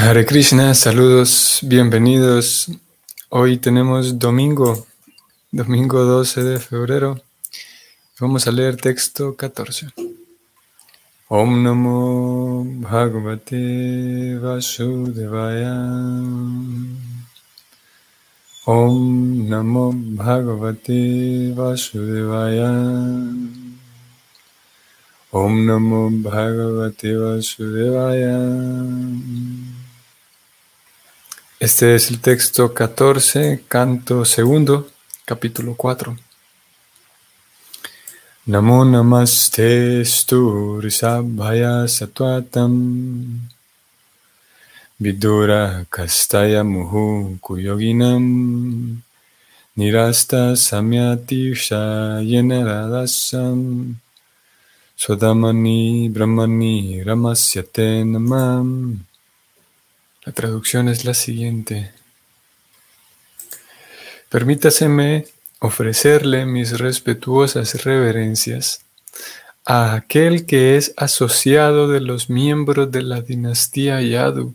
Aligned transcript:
Hare 0.00 0.24
Krishna, 0.24 0.74
saludos, 0.76 1.58
bienvenidos. 1.62 2.70
Hoy 3.30 3.56
tenemos 3.58 4.16
domingo, 4.16 4.86
domingo 5.50 6.04
12 6.04 6.44
de 6.44 6.60
febrero. 6.60 7.20
Vamos 8.20 8.46
a 8.46 8.52
leer 8.52 8.76
texto 8.76 9.34
14. 9.36 9.88
Om 11.26 11.64
Namo 11.64 12.64
Bhagavate 12.64 14.38
Vasudevaya. 14.38 15.74
Om 18.66 19.48
Namo 19.48 19.92
Bhagavate 19.92 21.52
Vasudevaya. 21.56 22.70
Om 25.32 25.66
Namo 25.66 26.08
Bhagavate 26.12 27.16
Vasudevaya. 27.16 28.38
Este 31.60 31.96
es 31.96 32.08
el 32.10 32.20
texto 32.20 32.72
14, 32.72 33.64
canto 33.66 34.24
segundo, 34.24 34.88
capítulo 35.24 35.74
4. 35.74 36.16
Namo 38.46 38.84
namaste 38.84 40.04
stu 40.04 40.80
risabhaya 40.80 41.88
satvatam 41.88 43.40
vidura 45.00 45.84
kastaya 45.90 46.62
muhu 46.62 47.38
kuyoginam. 47.40 49.02
Nirasta 49.74 50.54
samyatisha 50.54 52.22
yenaradasam 52.22 53.96
sodamani 54.96 56.08
brahmani 56.08 57.02
ramasyate 57.02 58.04
namam 58.04 59.07
la 60.28 60.34
traducción 60.34 60.90
es 60.90 61.06
la 61.06 61.14
siguiente. 61.14 61.90
Permítaseme 64.28 65.26
ofrecerle 65.58 66.44
mis 66.44 66.78
respetuosas 66.78 67.82
reverencias 67.82 68.82
a 69.64 69.94
aquel 69.94 70.44
que 70.44 70.76
es 70.76 70.92
asociado 70.98 71.88
de 71.88 72.02
los 72.02 72.28
miembros 72.28 72.92
de 72.92 73.04
la 73.04 73.22
dinastía 73.22 74.02
Yadu 74.02 74.54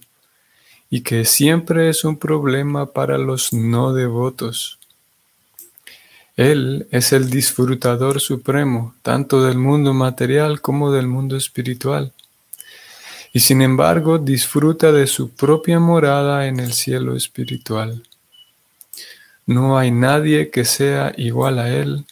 y 0.92 1.02
que 1.02 1.26
siempre 1.26 1.90
es 1.90 2.04
un 2.04 2.18
problema 2.18 2.94
para 2.94 3.18
los 3.18 3.52
no 3.52 3.94
devotos. 3.94 4.78
Él 6.38 6.86
es 6.92 7.14
el 7.14 7.32
disfrutador 7.32 8.22
supremo 8.22 8.94
tanto 9.02 9.44
del 9.44 9.58
mundo 9.58 9.96
material 9.96 10.62
como 10.62 10.92
del 10.92 11.08
mundo 11.08 11.36
espiritual 11.36 12.14
y 13.34 13.40
sin 13.40 13.64
embargo 13.64 14.20
disfruta 14.20 14.92
de 14.92 15.08
su 15.08 15.32
propia 15.32 15.80
morada 15.80 16.48
en 16.48 16.60
el 16.60 16.72
cielo 16.72 17.16
espiritual. 17.16 18.04
No 19.48 19.78
hay 19.78 19.90
nadie 19.90 20.52
que 20.52 20.64
sea 20.64 21.14
igual 21.18 21.58
a 21.58 21.70
él, 21.70 22.06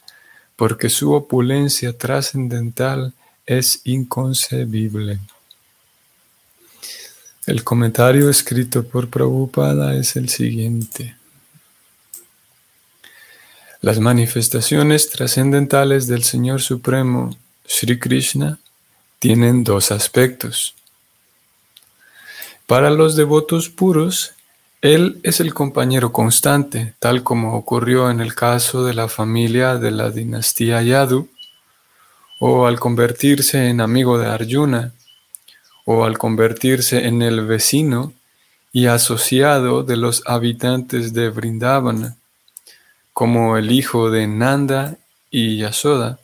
porque 0.55 0.89
su 0.89 1.13
opulencia 1.13 1.95
trascendental 1.95 3.13
es 3.45 3.81
inconcebible. 3.85 5.19
El 7.45 7.63
comentario 7.63 8.29
escrito 8.29 8.83
por 8.83 9.09
Prabhupada 9.09 9.95
es 9.95 10.15
el 10.15 10.27
siguiente. 10.27 11.15
Las 13.81 13.99
manifestaciones 13.99 15.09
trascendentales 15.09 16.07
del 16.07 16.23
Señor 16.23 16.61
Supremo, 16.61 17.35
Sri 17.65 17.97
Krishna, 17.99 18.59
tienen 19.19 19.63
dos 19.63 19.91
aspectos. 19.91 20.75
Para 22.71 22.89
los 22.89 23.17
devotos 23.17 23.67
puros, 23.67 24.31
él 24.79 25.19
es 25.23 25.41
el 25.41 25.53
compañero 25.53 26.13
constante, 26.13 26.93
tal 26.99 27.21
como 27.21 27.57
ocurrió 27.57 28.09
en 28.09 28.21
el 28.21 28.33
caso 28.33 28.85
de 28.85 28.93
la 28.93 29.09
familia 29.09 29.75
de 29.75 29.91
la 29.91 30.09
dinastía 30.09 30.81
Yadu, 30.81 31.27
o 32.39 32.67
al 32.67 32.79
convertirse 32.79 33.67
en 33.67 33.81
amigo 33.81 34.17
de 34.17 34.27
Arjuna, 34.27 34.93
o 35.83 36.05
al 36.05 36.17
convertirse 36.17 37.07
en 37.07 37.21
el 37.21 37.45
vecino 37.45 38.13
y 38.71 38.85
asociado 38.85 39.83
de 39.83 39.97
los 39.97 40.23
habitantes 40.25 41.11
de 41.11 41.29
Vrindavana, 41.29 42.15
como 43.11 43.57
el 43.57 43.69
hijo 43.69 44.09
de 44.09 44.27
Nanda 44.27 44.95
y 45.29 45.57
Yasoda, 45.57 46.19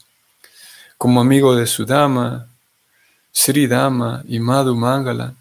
como 0.97 1.19
amigo 1.19 1.57
de 1.57 1.67
Sudama, 1.67 2.47
Sridama 3.33 4.23
y 4.25 4.39
Madhu 4.39 4.77
Mangala, 4.77 5.35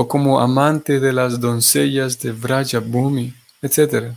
o 0.00 0.06
como 0.06 0.38
amante 0.38 1.00
de 1.00 1.12
las 1.12 1.40
doncellas 1.40 2.20
de 2.20 2.30
Bhumi, 2.30 3.34
etc. 3.60 4.12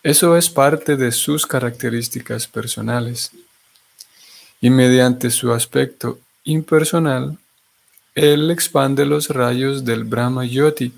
Eso 0.00 0.36
es 0.36 0.48
parte 0.48 0.94
de 0.94 1.10
sus 1.10 1.44
características 1.44 2.46
personales. 2.46 3.32
Y 4.60 4.70
mediante 4.70 5.32
su 5.32 5.52
aspecto 5.52 6.20
impersonal, 6.44 7.36
él 8.14 8.52
expande 8.52 9.04
los 9.04 9.28
rayos 9.28 9.84
del 9.84 10.04
Brahma 10.04 10.44
Yoti, 10.44 10.94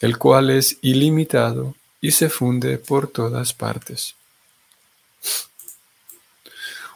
el 0.00 0.18
cual 0.18 0.50
es 0.50 0.76
ilimitado 0.82 1.74
y 2.02 2.10
se 2.10 2.28
funde 2.28 2.76
por 2.76 3.08
todas 3.08 3.54
partes. 3.54 4.16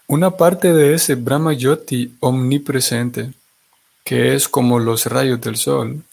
Una 0.07 0.33
parte 0.33 0.75
de 0.75 0.93
ese 0.93 1.15
Brahma 1.15 1.55
Yoti 1.55 2.15
omnipresente 2.21 3.33
que 4.07 4.37
es 4.37 4.49
como 4.49 4.79
los 4.79 5.07
rayos 5.07 5.41
del 5.41 5.57
sol, 5.57 6.05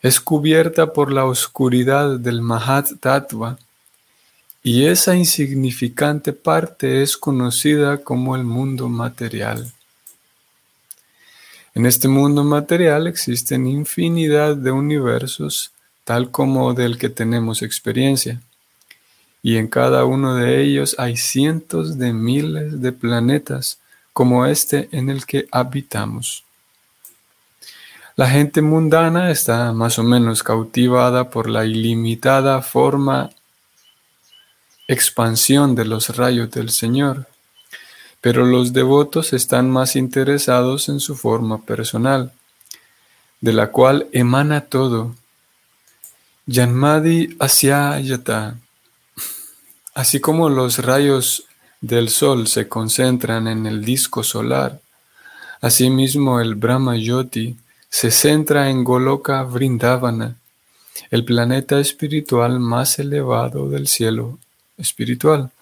es 0.00 0.20
cubierta 0.20 0.92
por 0.92 1.10
la 1.10 1.24
oscuridad 1.24 2.20
del 2.20 2.40
Mahat 2.40 2.88
Tattva 3.00 3.58
y 4.62 4.86
esa 4.86 5.16
insignificante 5.16 6.32
parte 6.32 7.02
es 7.02 7.16
conocida 7.16 7.98
como 7.98 8.36
el 8.36 8.44
mundo 8.44 8.88
material. 8.88 9.72
En 11.74 11.84
este 11.84 12.06
mundo 12.06 12.44
material 12.44 13.08
existen 13.08 13.66
infinidad 13.66 14.56
de 14.56 14.70
universos 14.70 15.72
tal 16.04 16.30
como 16.30 16.74
del 16.74 16.96
que 16.96 17.08
tenemos 17.08 17.62
experiencia, 17.62 18.40
y 19.42 19.56
en 19.56 19.66
cada 19.66 20.04
uno 20.04 20.36
de 20.36 20.62
ellos 20.62 20.94
hay 20.98 21.16
cientos 21.16 21.98
de 21.98 22.12
miles 22.12 22.80
de 22.80 22.92
planetas 22.92 23.80
como 24.12 24.46
este 24.46 24.88
en 24.92 25.10
el 25.10 25.26
que 25.26 25.48
habitamos. 25.50 26.44
La 28.16 28.30
gente 28.30 28.62
mundana 28.62 29.32
está 29.32 29.72
más 29.72 29.98
o 29.98 30.04
menos 30.04 30.44
cautivada 30.44 31.30
por 31.30 31.50
la 31.50 31.64
ilimitada 31.64 32.62
forma 32.62 33.30
expansión 34.86 35.74
de 35.74 35.84
los 35.84 36.16
rayos 36.16 36.48
del 36.52 36.70
Señor, 36.70 37.26
pero 38.20 38.46
los 38.46 38.72
devotos 38.72 39.32
están 39.32 39.68
más 39.68 39.96
interesados 39.96 40.88
en 40.88 41.00
su 41.00 41.16
forma 41.16 41.62
personal, 41.62 42.32
de 43.40 43.52
la 43.52 43.72
cual 43.72 44.06
emana 44.12 44.60
todo. 44.60 45.16
Yanmadi 46.46 47.36
Asyayata. 47.40 48.56
Así 49.92 50.20
como 50.20 50.48
los 50.48 50.78
rayos 50.78 51.46
del 51.80 52.10
sol 52.10 52.46
se 52.46 52.68
concentran 52.68 53.48
en 53.48 53.66
el 53.66 53.84
disco 53.84 54.22
solar, 54.22 54.80
asimismo 55.60 56.40
el 56.40 56.54
Brahma 56.54 56.96
Yoti 56.96 57.56
se 57.96 58.10
centra 58.10 58.70
en 58.70 58.82
Goloka 58.82 59.44
Vrindavana, 59.44 60.34
el 61.12 61.24
planeta 61.24 61.78
espiritual 61.78 62.58
más 62.58 62.98
elevado 62.98 63.68
del 63.68 63.86
cielo 63.86 64.40
espiritual. 64.76 65.52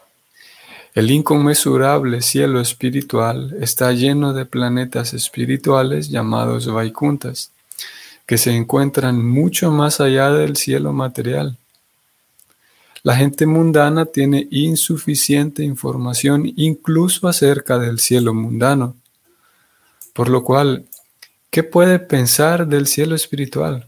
El 0.94 1.10
inconmensurable 1.10 2.22
cielo 2.22 2.58
espiritual 2.62 3.54
está 3.60 3.92
lleno 3.92 4.32
de 4.32 4.46
planetas 4.46 5.12
espirituales 5.12 6.08
llamados 6.08 6.72
Vaikuntas, 6.72 7.50
que 8.24 8.38
se 8.38 8.56
encuentran 8.56 9.22
mucho 9.22 9.70
más 9.70 10.00
allá 10.00 10.30
del 10.30 10.56
cielo 10.56 10.94
material. 10.94 11.58
La 13.02 13.14
gente 13.14 13.44
mundana 13.44 14.06
tiene 14.06 14.48
insuficiente 14.50 15.64
información 15.64 16.50
incluso 16.56 17.28
acerca 17.28 17.78
del 17.78 17.98
cielo 17.98 18.32
mundano, 18.32 18.96
por 20.14 20.30
lo 20.30 20.42
cual 20.42 20.86
¿Qué 21.52 21.62
puede 21.62 21.98
pensar 21.98 22.66
del 22.66 22.86
cielo 22.86 23.14
espiritual? 23.14 23.86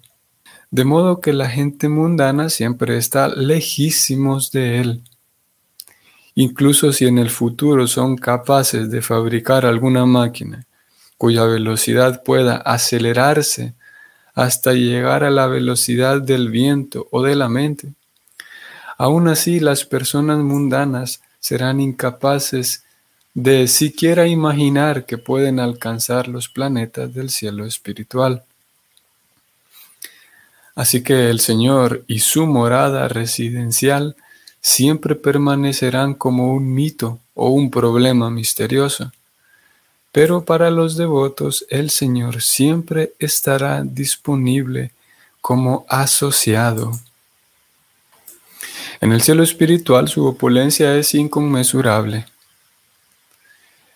De 0.70 0.84
modo 0.84 1.22
que 1.22 1.32
la 1.32 1.48
gente 1.48 1.88
mundana 1.88 2.50
siempre 2.50 2.98
está 2.98 3.28
lejísimos 3.28 4.52
de 4.52 4.80
él. 4.80 5.02
Incluso 6.34 6.92
si 6.92 7.06
en 7.06 7.16
el 7.16 7.30
futuro 7.30 7.86
son 7.86 8.16
capaces 8.18 8.90
de 8.90 9.00
fabricar 9.00 9.64
alguna 9.64 10.04
máquina 10.04 10.66
cuya 11.16 11.44
velocidad 11.44 12.22
pueda 12.22 12.56
acelerarse 12.56 13.72
hasta 14.34 14.74
llegar 14.74 15.24
a 15.24 15.30
la 15.30 15.46
velocidad 15.46 16.20
del 16.20 16.50
viento 16.50 17.08
o 17.12 17.22
de 17.22 17.34
la 17.34 17.48
mente, 17.48 17.94
aún 18.98 19.26
así 19.26 19.58
las 19.58 19.86
personas 19.86 20.36
mundanas 20.40 21.22
serán 21.40 21.80
incapaces 21.80 22.84
de 23.34 23.66
siquiera 23.66 24.28
imaginar 24.28 25.06
que 25.06 25.18
pueden 25.18 25.58
alcanzar 25.58 26.28
los 26.28 26.48
planetas 26.48 27.12
del 27.12 27.30
cielo 27.30 27.66
espiritual. 27.66 28.44
Así 30.76 31.02
que 31.02 31.30
el 31.30 31.40
Señor 31.40 32.04
y 32.06 32.20
su 32.20 32.46
morada 32.46 33.08
residencial 33.08 34.16
siempre 34.60 35.16
permanecerán 35.16 36.14
como 36.14 36.52
un 36.54 36.72
mito 36.72 37.18
o 37.34 37.48
un 37.48 37.70
problema 37.70 38.30
misterioso. 38.30 39.12
Pero 40.12 40.44
para 40.44 40.70
los 40.70 40.96
devotos 40.96 41.66
el 41.70 41.90
Señor 41.90 42.40
siempre 42.40 43.14
estará 43.18 43.82
disponible 43.82 44.92
como 45.40 45.84
asociado. 45.88 46.92
En 49.00 49.12
el 49.12 49.20
cielo 49.22 49.42
espiritual 49.42 50.08
su 50.08 50.24
opulencia 50.24 50.96
es 50.96 51.14
inconmensurable. 51.14 52.26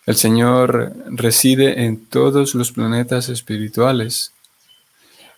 El 0.09 0.15
Señor 0.15 0.95
reside 1.05 1.85
en 1.85 2.03
todos 2.03 2.55
los 2.55 2.71
planetas 2.71 3.29
espirituales, 3.29 4.31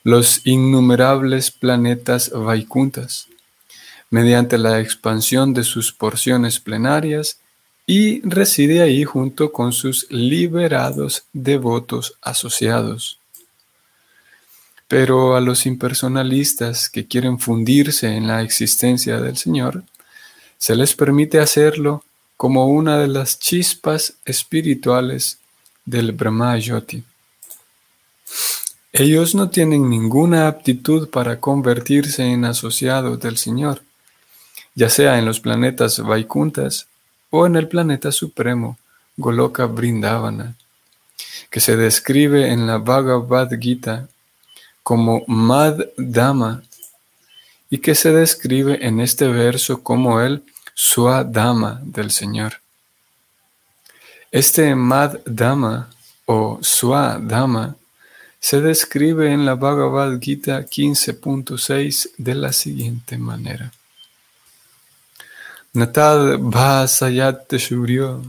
los 0.06 0.48
innumerables 0.48 1.52
planetas 1.52 2.32
Vaikuntas, 2.34 3.28
mediante 4.10 4.58
la 4.58 4.80
expansión 4.80 5.54
de 5.54 5.66
sus 5.66 5.92
porciones 5.92 6.62
plenarias 6.62 7.42
y 7.86 8.22
reside 8.22 8.82
ahí 8.82 9.04
junto 9.04 9.52
con 9.52 9.74
sus 9.74 10.10
liberados 10.10 11.26
devotos 11.34 12.16
asociados. 12.22 13.20
Pero 14.88 15.36
a 15.36 15.42
los 15.42 15.66
impersonalistas 15.66 16.90
que 16.90 17.08
quieren 17.08 17.40
fundirse 17.40 18.16
en 18.16 18.26
la 18.26 18.42
existencia 18.42 19.20
del 19.20 19.36
Señor, 19.36 19.84
se 20.58 20.78
les 20.78 20.96
permite 20.96 21.42
hacerlo 21.42 22.06
como 22.42 22.66
una 22.66 22.98
de 22.98 23.08
las 23.08 23.38
chispas 23.38 24.16
espirituales 24.26 25.38
del 25.86 26.12
Brahma 26.12 26.58
Yoti. 26.58 27.04
Ellos 28.92 29.36
no 29.36 29.52
tienen 29.52 29.88
ninguna 29.88 30.48
aptitud 30.48 31.12
para 31.12 31.40
convertirse 31.40 32.24
en 32.24 32.46
asociados 32.46 33.20
del 33.20 33.38
Señor, 33.38 33.84
ya 34.74 34.90
sea 34.90 35.20
en 35.20 35.26
los 35.26 35.40
planetas 35.40 36.00
Vaikuntas 36.00 36.88
o 37.30 37.46
en 37.46 37.58
el 37.58 37.68
planeta 37.68 38.12
supremo, 38.12 38.80
Goloka 39.18 39.68
Vrindavana, 39.68 40.56
que 41.52 41.60
se 41.60 41.78
describe 41.78 42.50
en 42.52 42.66
la 42.66 42.80
Bhagavad 42.80 43.52
Gita 43.60 44.08
como 44.82 45.22
Mad 45.28 45.80
Dama 45.96 46.64
y 47.70 47.78
que 47.78 47.94
se 47.94 48.12
describe 48.12 48.84
en 48.84 49.00
este 49.00 49.28
verso 49.28 49.84
como 49.84 50.22
el 50.22 50.42
Swadama 50.84 51.80
del 51.84 52.10
Señor. 52.10 52.54
Este 54.32 54.74
Mad 54.74 55.20
Dama 55.26 55.88
o 56.26 56.58
Swadama 56.60 57.76
se 58.40 58.62
describe 58.62 59.32
en 59.32 59.46
la 59.46 59.54
Bhagavad 59.54 60.20
Gita 60.20 60.66
15.6 60.66 62.14
de 62.18 62.34
la 62.34 62.52
siguiente 62.52 63.20
manera. 63.20 63.72
Natad 65.74 66.40
bhasayat 66.40 67.54
shuryo, 67.60 68.24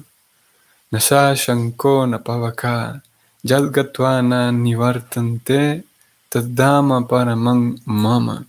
nasa 0.91 1.35
shanko 1.35 2.07
napavaka, 2.07 3.01
yadgatwana 3.43 4.53
nivartante, 4.53 5.85
tadama 6.29 7.09
paramang 7.09 7.81
mama. 7.87 8.45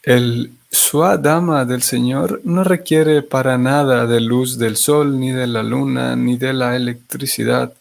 El 0.00 0.52
Swadama 0.74 1.64
del 1.64 1.82
Señor 1.82 2.40
no 2.42 2.64
requiere 2.64 3.22
para 3.22 3.56
nada 3.56 4.06
de 4.06 4.20
luz 4.20 4.58
del 4.58 4.76
sol, 4.76 5.20
ni 5.20 5.30
de 5.30 5.46
la 5.46 5.62
luna, 5.62 6.16
ni 6.16 6.36
de 6.36 6.52
la 6.52 6.74
electricidad 6.74 7.72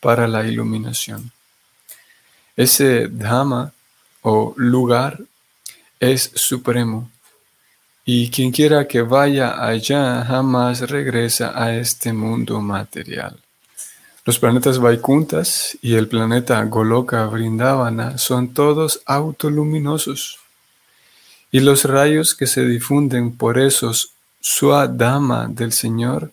para 0.00 0.28
la 0.28 0.46
iluminación. 0.46 1.32
Ese 2.56 3.08
Dhamma 3.08 3.72
o 4.22 4.54
lugar 4.56 5.18
es 5.98 6.30
supremo 6.34 7.10
y 8.04 8.30
quien 8.30 8.52
quiera 8.52 8.86
que 8.86 9.02
vaya 9.02 9.60
allá 9.66 10.24
jamás 10.24 10.88
regresa 10.88 11.52
a 11.60 11.74
este 11.74 12.12
mundo 12.12 12.60
material. 12.60 13.36
Los 14.24 14.38
planetas 14.38 14.78
Vaikuntas 14.78 15.76
y 15.82 15.94
el 15.96 16.06
planeta 16.06 16.62
Goloka 16.64 17.26
Vrindavana 17.26 18.18
son 18.18 18.54
todos 18.54 19.02
autoluminosos 19.04 20.45
y 21.56 21.60
los 21.60 21.84
rayos 21.84 22.34
que 22.34 22.46
se 22.46 22.66
difunden 22.66 23.34
por 23.34 23.58
esos 23.58 24.12
Swadama 24.42 25.48
del 25.48 25.72
Señor 25.72 26.30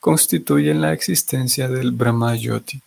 constituyen 0.00 0.80
la 0.80 0.92
existencia 0.92 1.68
del 1.68 1.92
Brahma 1.92 2.34
Yoti. 2.34 2.82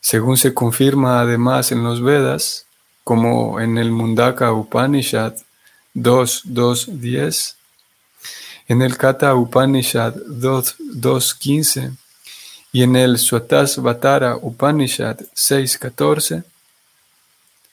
Según 0.00 0.36
se 0.36 0.52
confirma 0.52 1.20
además 1.20 1.70
en 1.70 1.84
los 1.84 2.02
Vedas, 2.02 2.66
como 3.04 3.60
en 3.60 3.78
el 3.78 3.92
Mundaka 3.92 4.52
Upanishad 4.52 5.34
2.2.10, 5.94 7.54
en 8.66 8.82
el 8.82 8.96
Kata 8.96 9.32
Upanishad 9.36 10.16
2.2.15 10.16 11.96
y 12.72 12.82
en 12.82 12.96
el 12.96 13.18
Swatasvatara 13.18 14.34
Upanishad 14.34 15.20
6.14, 15.36 16.42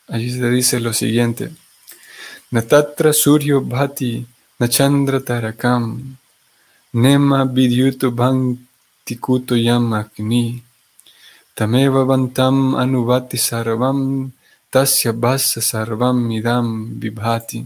allí 0.08 0.32
se 0.32 0.50
dice 0.52 0.80
lo 0.80 0.94
siguiente, 0.94 1.50
Natatra 2.54 3.12
Suryo 3.12 3.62
Bhati 3.62 4.26
Nachandra 4.60 5.20
Tarakam 5.20 5.84
Nema 6.94 7.46
Vidyuto 7.46 8.12
Bhantikuto 8.12 9.56
Yam 9.56 9.90
Tameva 11.56 12.06
Bantam 12.06 12.76
Anuvati 12.76 13.38
Sarvam 13.38 14.32
Tasya 14.72 15.14
Basa 15.14 15.62
Sarvam 15.62 16.28
Midam 16.28 17.00
Vibhati 17.00 17.66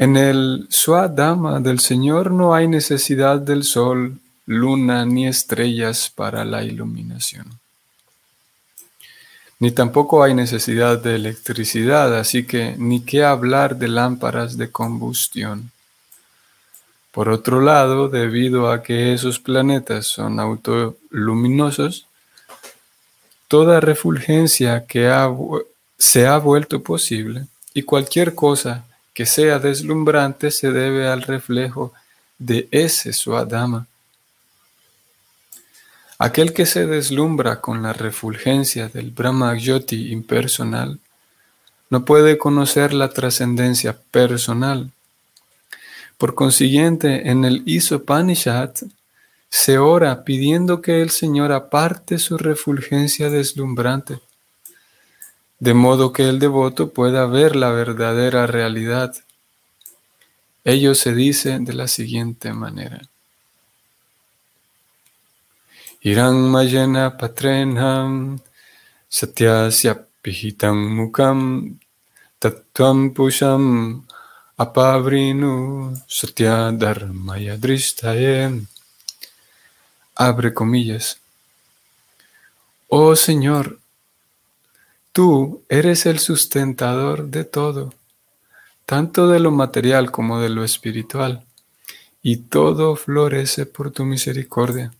en 0.00 0.16
el 0.16 0.68
Swadama 0.70 1.58
del 1.58 1.80
Señor 1.80 2.30
no 2.30 2.54
hay 2.54 2.68
necesidad 2.68 3.40
del 3.40 3.64
sol, 3.64 4.20
luna 4.46 5.04
ni 5.04 5.26
estrellas 5.26 6.08
para 6.14 6.44
la 6.44 6.62
iluminación. 6.62 7.58
Ni 9.60 9.72
tampoco 9.72 10.22
hay 10.22 10.34
necesidad 10.34 11.02
de 11.02 11.16
electricidad, 11.16 12.16
así 12.16 12.46
que 12.46 12.76
ni 12.78 13.00
qué 13.00 13.24
hablar 13.24 13.76
de 13.76 13.88
lámparas 13.88 14.56
de 14.56 14.70
combustión. 14.70 15.72
Por 17.10 17.28
otro 17.28 17.60
lado, 17.60 18.08
debido 18.08 18.70
a 18.70 18.84
que 18.84 19.12
esos 19.12 19.40
planetas 19.40 20.06
son 20.06 20.38
autoluminosos, 20.38 22.06
toda 23.48 23.80
refulgencia 23.80 24.86
que 24.86 25.10
se 25.98 26.26
ha 26.28 26.38
vuelto 26.38 26.80
posible 26.80 27.46
y 27.74 27.82
cualquier 27.82 28.36
cosa 28.36 28.84
que 29.12 29.26
sea 29.26 29.58
deslumbrante 29.58 30.52
se 30.52 30.70
debe 30.70 31.08
al 31.08 31.22
reflejo 31.22 31.92
de 32.38 32.68
ese 32.70 33.12
Swadama. 33.12 33.87
Aquel 36.18 36.52
que 36.52 36.66
se 36.66 36.86
deslumbra 36.86 37.60
con 37.60 37.82
la 37.82 37.92
refulgencia 37.92 38.88
del 38.88 39.10
Brahma 39.10 39.56
Yoti 39.56 40.12
impersonal 40.12 40.98
no 41.90 42.04
puede 42.04 42.36
conocer 42.36 42.92
la 42.92 43.08
trascendencia 43.08 43.96
personal. 44.10 44.90
Por 46.18 46.34
consiguiente, 46.34 47.30
en 47.30 47.44
el 47.44 47.62
Isopanishad 47.66 48.72
se 49.48 49.78
ora 49.78 50.24
pidiendo 50.24 50.82
que 50.82 51.00
el 51.00 51.10
Señor 51.10 51.52
aparte 51.52 52.18
su 52.18 52.36
refulgencia 52.36 53.30
deslumbrante 53.30 54.18
de 55.58 55.74
modo 55.74 56.12
que 56.12 56.28
el 56.28 56.38
devoto 56.38 56.90
pueda 56.90 57.26
ver 57.26 57.56
la 57.56 57.70
verdadera 57.70 58.46
realidad. 58.46 59.14
Ello 60.64 60.94
se 60.94 61.14
dice 61.14 61.58
de 61.60 61.72
la 61.72 61.88
siguiente 61.88 62.52
manera. 62.52 63.00
Irang 66.04 66.50
mayena 66.50 67.10
patrenham 67.18 68.40
satyasya 69.10 69.98
pihitam 70.22 70.78
mukam 70.96 71.78
tatvam 72.40 73.14
pusham 73.14 74.02
apavrinu 74.58 75.96
satya 76.06 76.70
dharmaya 76.72 77.58
Abre 80.16 80.52
comillas. 80.52 81.16
Oh 82.88 83.14
Señor, 83.14 83.78
Tú 85.18 85.64
eres 85.68 86.06
el 86.06 86.20
sustentador 86.20 87.26
de 87.26 87.42
todo, 87.42 87.92
tanto 88.86 89.26
de 89.26 89.40
lo 89.40 89.50
material 89.50 90.12
como 90.12 90.40
de 90.40 90.48
lo 90.48 90.62
espiritual, 90.62 91.42
y 92.22 92.36
todo 92.36 92.94
florece 92.94 93.66
por 93.66 93.90
tu 93.90 94.04
misericordia. 94.04 94.92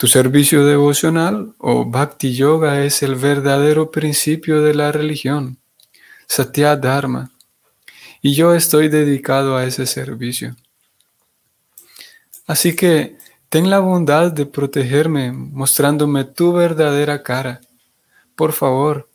Tu 0.00 0.06
servicio 0.06 0.64
devocional 0.64 1.52
o 1.58 1.84
bhakti 1.84 2.32
yoga 2.34 2.82
es 2.86 3.02
el 3.02 3.16
verdadero 3.16 3.90
principio 3.90 4.62
de 4.62 4.72
la 4.74 4.92
religión, 4.92 5.58
satya 6.26 6.74
dharma, 6.74 7.32
y 8.22 8.32
yo 8.32 8.54
estoy 8.54 8.88
dedicado 8.88 9.58
a 9.58 9.64
ese 9.64 9.84
servicio. 9.84 10.56
Así 12.46 12.74
que 12.74 13.18
ten 13.50 13.68
la 13.68 13.80
bondad 13.80 14.32
de 14.32 14.46
protegerme 14.46 15.32
mostrándome 15.32 16.24
tu 16.24 16.54
verdadera 16.54 17.22
cara 17.22 17.60
por 18.40 18.54
favor, 18.54 19.10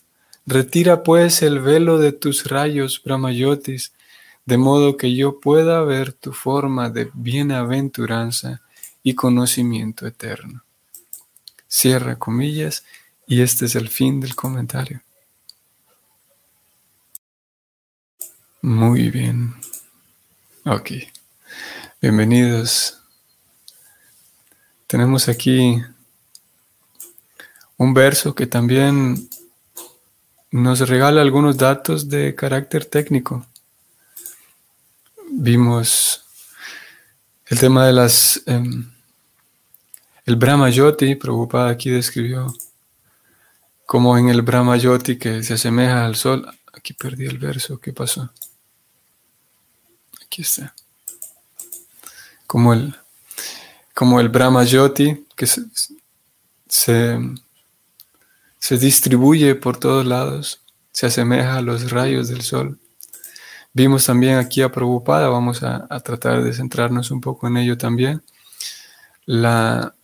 retira 0.46 1.02
pues 1.02 1.42
el 1.42 1.60
velo 1.60 1.98
de 1.98 2.12
tus 2.12 2.46
rayos, 2.46 3.02
Brahmayotis, 3.04 3.92
de 4.46 4.60
modo 4.60 4.98
que 4.98 5.16
yo 5.16 5.40
pueda 5.40 5.82
ver 5.82 6.14
tu 6.14 6.32
forma 6.32 6.92
de 6.92 7.10
bienaventuranza 7.12 8.62
y 9.02 9.16
conocimiento 9.16 10.06
eterno. 10.06 10.65
Cierra 11.68 12.18
comillas 12.18 12.84
y 13.28 13.42
este 13.42 13.66
es 13.66 13.76
el 13.76 13.90
fin 13.90 14.20
del 14.20 14.36
comentario. 14.36 15.02
Muy 18.62 19.10
bien. 19.12 19.54
Ok. 20.66 20.92
Bienvenidos. 22.02 23.00
Tenemos 24.88 25.28
aquí 25.28 25.84
un 27.78 27.94
verso 27.94 28.34
que 28.34 28.48
también 28.48 29.30
nos 30.52 30.88
regala 30.88 31.22
algunos 31.22 31.58
datos 31.58 32.10
de 32.10 32.34
carácter 32.34 32.86
técnico. 32.86 33.46
Vimos 35.30 36.26
el 37.48 37.60
tema 37.60 37.86
de 37.86 37.94
las... 37.94 38.42
Em, 38.46 38.95
el 40.26 40.36
Brahma 40.36 40.70
Yoti, 40.70 41.16
Prabhupada 41.16 41.70
aquí 41.70 41.90
describió 41.90 42.54
como 43.86 44.18
en 44.18 44.30
el 44.30 44.42
Brahma 44.42 44.78
Yoti 44.78 45.18
que 45.18 45.44
se 45.44 45.54
asemeja 45.54 46.06
al 46.06 46.16
sol. 46.16 46.48
Aquí 46.74 46.94
perdí 46.94 47.26
el 47.26 47.38
verso, 47.38 47.80
¿qué 47.80 47.94
pasó? 47.94 48.32
Aquí 50.24 50.42
está. 50.42 50.76
Como 52.48 52.74
el, 52.74 52.96
como 53.94 54.20
el 54.20 54.30
Brahma 54.30 54.64
Yoti 54.64 55.26
que 55.36 55.48
se, 55.48 55.64
se 56.68 58.78
distribuye 58.78 59.56
por 59.56 59.78
todos 59.78 60.06
lados, 60.06 60.62
se 60.92 61.08
asemeja 61.08 61.58
a 61.58 61.62
los 61.62 61.92
rayos 61.92 62.30
del 62.30 62.42
sol. 62.42 62.80
Vimos 63.74 64.06
también 64.06 64.38
aquí 64.38 64.62
a 64.62 64.72
Prabhupada, 64.72 65.28
vamos 65.28 65.62
a, 65.62 65.88
tratar 66.00 66.42
de 66.42 66.54
centrarnos 66.54 67.12
un 67.12 67.20
poco 67.20 67.48
en 67.48 67.58
ello 67.58 67.78
también, 67.78 68.24
la, 69.26 69.95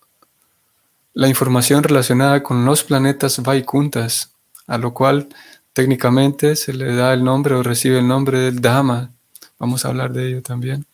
la 1.14 1.28
información 1.28 1.84
relacionada 1.84 2.42
con 2.42 2.66
los 2.66 2.84
planetas 2.84 3.42
Vaikuntas, 3.42 4.32
a 4.68 4.78
lo 4.78 4.94
cual 4.94 5.28
técnicamente 5.74 6.56
se 6.56 6.74
le 6.74 6.96
da 6.96 7.14
el 7.14 7.24
nombre 7.24 7.56
o 7.56 7.64
recibe 7.64 8.00
el 8.00 8.08
nombre 8.08 8.40
del 8.40 8.62
Dhamma. 8.62 9.12
Vamos 9.60 9.86
a 9.86 9.90
hablar 9.90 10.14
de 10.14 10.28
ello 10.28 10.42
también. 10.42 10.86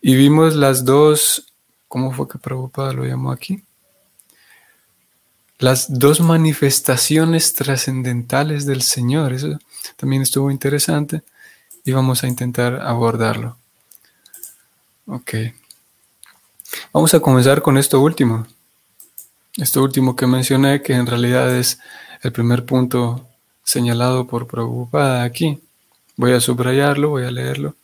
Y 0.00 0.16
vimos 0.16 0.56
las 0.56 0.84
dos, 0.84 1.52
¿cómo 1.88 2.12
fue 2.12 2.28
que 2.28 2.38
Prabhupada 2.38 2.92
lo 2.92 3.04
llamó 3.04 3.30
aquí? 3.30 3.62
Las 5.58 5.86
dos 5.96 6.20
manifestaciones 6.20 7.52
trascendentales 7.54 8.66
del 8.66 8.82
Señor. 8.82 9.32
Eso 9.32 9.58
también 9.96 10.22
estuvo 10.22 10.50
interesante 10.50 11.22
y 11.84 11.92
vamos 11.92 12.24
a 12.24 12.28
intentar 12.28 12.80
abordarlo. 12.80 13.56
Ok. 15.06 15.34
Vamos 16.92 17.14
a 17.14 17.20
comenzar 17.20 17.62
con 17.62 17.78
esto 17.78 18.00
último. 18.00 18.46
Esto 19.56 19.82
último 19.82 20.16
que 20.16 20.26
mencioné, 20.26 20.82
que 20.82 20.94
en 20.94 21.06
realidad 21.06 21.54
es 21.54 21.78
el 22.22 22.32
primer 22.32 22.64
punto 22.64 23.28
señalado 23.62 24.26
por 24.26 24.46
Prabhupada 24.46 25.22
aquí. 25.24 25.60
Voy 26.16 26.32
a 26.32 26.40
subrayarlo, 26.40 27.10
voy 27.10 27.24
a 27.24 27.30
leerlo. 27.30 27.74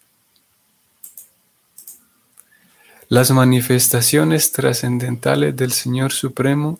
Las 3.08 3.30
manifestaciones 3.30 4.52
trascendentales 4.52 5.56
del 5.56 5.72
Señor 5.72 6.12
Supremo, 6.12 6.78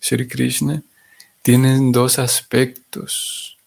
Sri 0.00 0.28
Krishna, 0.28 0.82
tienen 1.42 1.90
dos 1.90 2.18
aspectos 2.18 3.58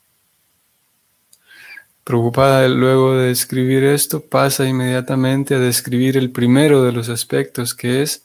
Preocupada 2.07 2.65
luego 2.69 3.17
de 3.17 3.27
describir 3.27 3.83
esto, 3.83 4.21
pasa 4.21 4.65
inmediatamente 4.65 5.55
a 5.55 5.59
describir 5.59 6.15
el 6.15 6.31
primero 6.31 6.81
de 6.81 6.93
los 6.93 7.09
aspectos, 7.09 7.75
que 7.75 8.01
es 8.01 8.23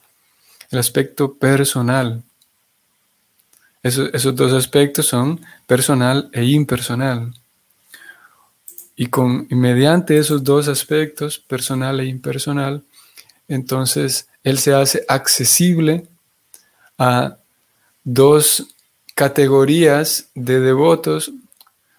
el 0.71 0.79
aspecto 0.79 1.35
personal. 1.35 2.23
esos 3.83 4.37
dos 4.37 4.53
aspectos 4.53 5.07
son 5.07 5.41
personal 5.67 6.31
e 6.33 6.45
impersonal. 6.45 7.35
Y, 8.95 9.07
con, 9.07 9.49
y 9.51 9.57
mediante 9.57 10.17
esos 10.17 10.45
dos 10.45 10.69
aspectos, 10.69 11.41
personal 11.41 11.99
e 11.99 12.05
impersonal, 12.05 12.85
entonces 13.49 14.29
él 14.45 14.61
se 14.61 14.75
hace 14.75 15.05
accesible 15.09 16.07
a 16.99 17.37
dos 18.05 18.65
categorías 19.17 20.29
de 20.37 20.61
devotos, 20.61 21.33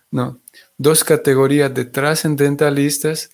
no, 0.09 0.39
dos 0.83 1.05
categorías 1.05 1.73
de 1.73 1.85
trascendentalistas 1.85 3.31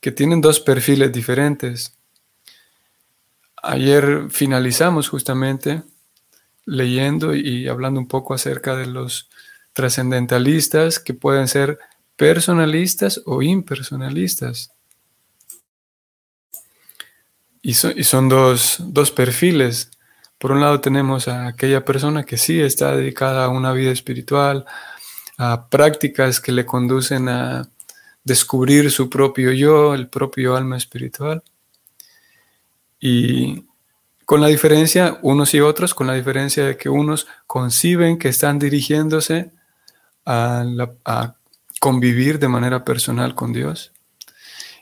que 0.00 0.12
tienen 0.12 0.40
dos 0.40 0.60
perfiles 0.60 1.12
diferentes. 1.12 1.98
Ayer 3.60 4.28
finalizamos 4.30 5.08
justamente 5.08 5.82
leyendo 6.64 7.34
y 7.34 7.66
hablando 7.66 7.98
un 7.98 8.06
poco 8.06 8.34
acerca 8.34 8.76
de 8.76 8.86
los 8.86 9.28
trascendentalistas 9.72 11.00
que 11.00 11.12
pueden 11.12 11.48
ser 11.48 11.78
personalistas 12.14 13.20
o 13.26 13.42
impersonalistas. 13.42 14.70
Y, 17.62 17.74
son 17.74 18.28
dos, 18.28 18.76
dos 18.78 19.10
perfiles. 19.10 19.90
Por 20.38 20.52
un 20.52 20.60
lado 20.60 20.80
tenemos 20.80 21.26
a 21.26 21.48
aquella 21.48 21.84
persona 21.84 22.22
que 22.22 22.36
sí 22.36 22.60
está 22.60 22.94
dedicada 22.94 23.44
a 23.44 23.48
una 23.48 23.72
vida 23.72 23.90
espiritual, 23.90 24.66
a 25.36 25.68
prácticas 25.68 26.40
que 26.40 26.52
le 26.52 26.64
conducen 26.64 27.28
a 27.28 27.68
descubrir 28.24 28.90
su 28.90 29.08
propio 29.08 29.52
yo, 29.52 29.94
el 29.94 30.08
propio 30.08 30.56
alma 30.56 30.76
espiritual. 30.76 31.42
Y 32.98 33.64
con 34.24 34.40
la 34.40 34.48
diferencia, 34.48 35.18
unos 35.22 35.54
y 35.54 35.60
otros, 35.60 35.94
con 35.94 36.06
la 36.06 36.14
diferencia 36.14 36.64
de 36.66 36.76
que 36.76 36.88
unos 36.88 37.26
conciben 37.46 38.18
que 38.18 38.28
están 38.28 38.58
dirigiéndose 38.58 39.50
a, 40.24 40.64
a 41.04 41.36
convivir 41.80 42.38
de 42.38 42.48
manera 42.48 42.84
personal 42.84 43.34
con 43.34 43.52
Dios 43.52 43.92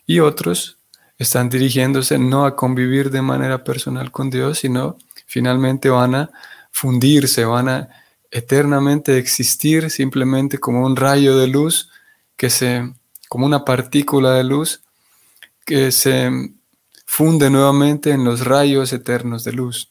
y 0.07 0.21
otros 0.21 0.79
están 1.19 1.49
dirigiéndose 1.49 2.19
no 2.19 2.45
a 2.45 2.57
convivir 2.57 3.11
de 3.11 3.23
manera 3.23 3.63
personal 3.63 4.11
con 4.11 4.31
Dios, 4.31 4.59
sino 4.59 4.99
finalmente 5.27 5.89
van 5.89 6.15
a 6.15 6.31
fundirse, 6.71 7.45
van 7.45 7.69
a 7.69 7.89
eternamente 8.35 9.17
existir 9.17 9.91
simplemente 9.91 10.59
como 10.59 10.85
un 10.85 10.97
rayo 10.97 11.39
de 11.39 11.47
luz 11.47 11.89
que 12.37 12.51
se, 12.51 12.93
como 13.29 13.47
una 13.47 13.65
partícula 13.65 14.33
de 14.33 14.43
luz 14.43 14.83
que 15.65 15.93
se 15.93 16.31
funde 17.07 17.49
nuevamente 17.49 18.11
en 18.11 18.25
los 18.25 18.45
rayos 18.45 18.93
eternos 18.93 19.45
de 19.45 19.53
luz. 19.53 19.89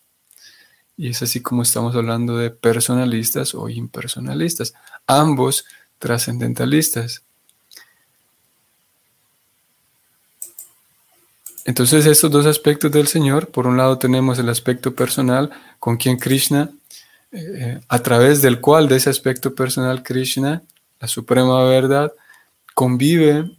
Y 0.98 1.08
es 1.08 1.22
así 1.24 1.40
como 1.40 1.62
estamos 1.62 1.96
hablando 1.96 2.36
de 2.38 2.52
personalistas 2.52 3.56
o 3.56 3.70
impersonalistas, 3.70 4.74
ambos 5.08 5.64
trascendentalistas. 5.98 7.24
Entonces 11.64 12.06
estos 12.06 12.30
dos 12.30 12.46
aspectos 12.46 12.92
del 12.92 13.08
Señor, 13.08 13.48
por 13.48 13.68
un 13.68 13.78
lado 13.78 13.98
tenemos 14.00 14.38
el 14.38 14.50
aspecto 14.50 14.94
personal 14.94 15.50
con 15.80 15.96
quien 15.96 16.18
Krishna 16.18 16.72
a 17.88 18.00
través 18.00 18.42
del 18.42 18.62
cual 18.62 18.88
de 18.88 18.98
ese 18.98 19.10
aspecto 19.10 19.56
personal 19.56 20.04
Krishna, 20.04 20.62
la 21.00 21.08
suprema 21.08 21.64
verdad, 21.64 22.14
convive 22.74 23.58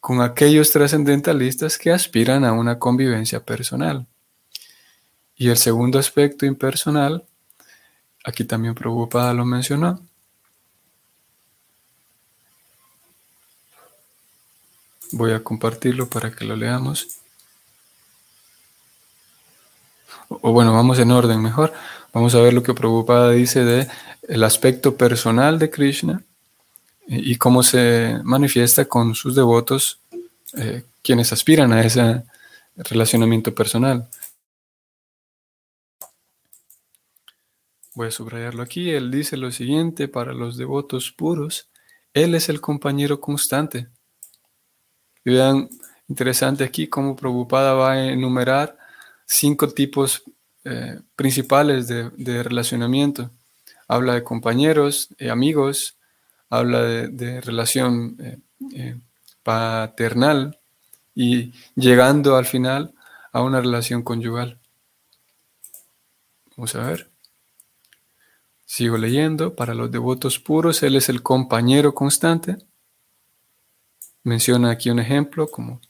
con 0.00 0.20
aquellos 0.20 0.70
trascendentalistas 0.70 1.78
que 1.78 1.92
aspiran 1.92 2.44
a 2.44 2.52
una 2.52 2.78
convivencia 2.78 3.40
personal. 3.44 4.06
Y 5.36 5.48
el 5.48 5.56
segundo 5.56 5.98
aspecto 5.98 6.44
impersonal, 6.44 7.24
aquí 8.24 8.44
también 8.44 8.74
Prabhupada 8.74 9.32
lo 9.32 9.44
mencionó, 9.44 10.00
voy 15.12 15.32
a 15.32 15.42
compartirlo 15.42 16.08
para 16.08 16.30
que 16.32 16.44
lo 16.44 16.56
leamos. 16.56 17.08
O 20.28 20.52
bueno, 20.52 20.72
vamos 20.72 20.98
en 20.98 21.10
orden 21.10 21.40
mejor. 21.40 21.72
Vamos 22.14 22.32
a 22.36 22.40
ver 22.40 22.54
lo 22.54 22.62
que 22.62 22.74
Prabhupada 22.74 23.32
dice 23.32 23.64
de 23.64 23.88
el 24.28 24.44
aspecto 24.44 24.96
personal 24.96 25.58
de 25.58 25.68
Krishna 25.68 26.22
y, 27.08 27.34
cómo 27.36 27.64
se 27.64 28.20
manifiesta 28.22 28.84
con 28.84 29.16
sus 29.16 29.34
devotos, 29.34 29.98
eh, 30.56 30.84
quienes 31.02 31.32
aspiran 31.32 31.72
a 31.72 31.82
ese 31.82 32.22
relacionamiento 32.76 33.52
personal. 33.52 34.08
Voy 37.94 38.06
a 38.06 38.12
subrayarlo 38.12 38.62
aquí. 38.62 38.90
Él 38.90 39.10
dice 39.10 39.36
lo 39.36 39.50
siguiente, 39.50 40.06
para 40.06 40.32
los 40.32 40.56
devotos 40.56 41.10
puros, 41.10 41.68
Él 42.12 42.36
es 42.36 42.48
el 42.48 42.60
compañero 42.60 43.20
constante. 43.20 43.88
Vean, 45.24 45.68
interesante 46.08 46.62
aquí 46.62 46.86
cómo 46.86 47.16
Prabhupada 47.16 47.74
va 47.74 47.92
a 47.92 48.06
enumerar 48.06 48.78
cinco 49.26 49.68
tipos 49.68 50.22
eh, 50.64 51.00
principales 51.16 51.88
de, 51.88 52.42
relacionamiento. 52.42 53.30
habla 53.86 54.14
de 54.14 54.24
compañeros, 54.24 55.08
eh, 55.18 55.30
amigos, 55.30 55.96
habla 56.48 56.82
de, 56.82 57.40
relación 57.40 58.16
eh, 58.20 58.38
eh, 58.74 58.96
paternal 59.42 60.58
y 61.14 61.52
llegando 61.74 62.36
al 62.36 62.46
final 62.46 62.94
a 63.32 63.42
una 63.42 63.60
relación 63.60 64.02
conyugal. 64.02 64.58
Vamos 66.56 66.74
a 66.76 66.86
ver. 66.86 67.10
Sigo 68.64 68.96
leyendo. 68.96 69.54
Para 69.54 69.74
los 69.74 69.90
devotos 69.90 70.38
puros, 70.38 70.82
Él 70.82 70.96
es 70.96 71.08
el 71.08 71.22
compañero 71.22 71.94
constante. 71.94 72.56
Menciona 74.22 74.70
aquí 74.70 74.90
un 74.90 75.00
ejemplo, 75.00 75.48
como, 75.48 75.80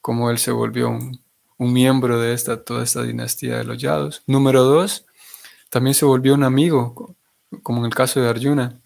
como 0.00 0.30
Él 0.30 0.38
se 0.38 0.52
volvió 0.52 0.90
un, 0.90 1.23
miembro 1.58 2.20
de 2.20 2.34
esta, 2.34 2.62
toda 2.62 2.84
esta 2.84 3.02
dinastía 3.02 3.58
de 3.58 3.64
los 3.64 3.78
Yados. 3.78 4.22
Número 4.26 4.64
dos, 4.64 5.06
también 5.70 5.94
se 5.94 6.04
volvió 6.04 6.34
un 6.34 6.44
amigo, 6.44 7.16
como 7.62 7.80
en 7.80 7.86
el 7.86 7.94
caso 7.94 8.20
de 8.20 8.28
Arjuna. 8.28 8.80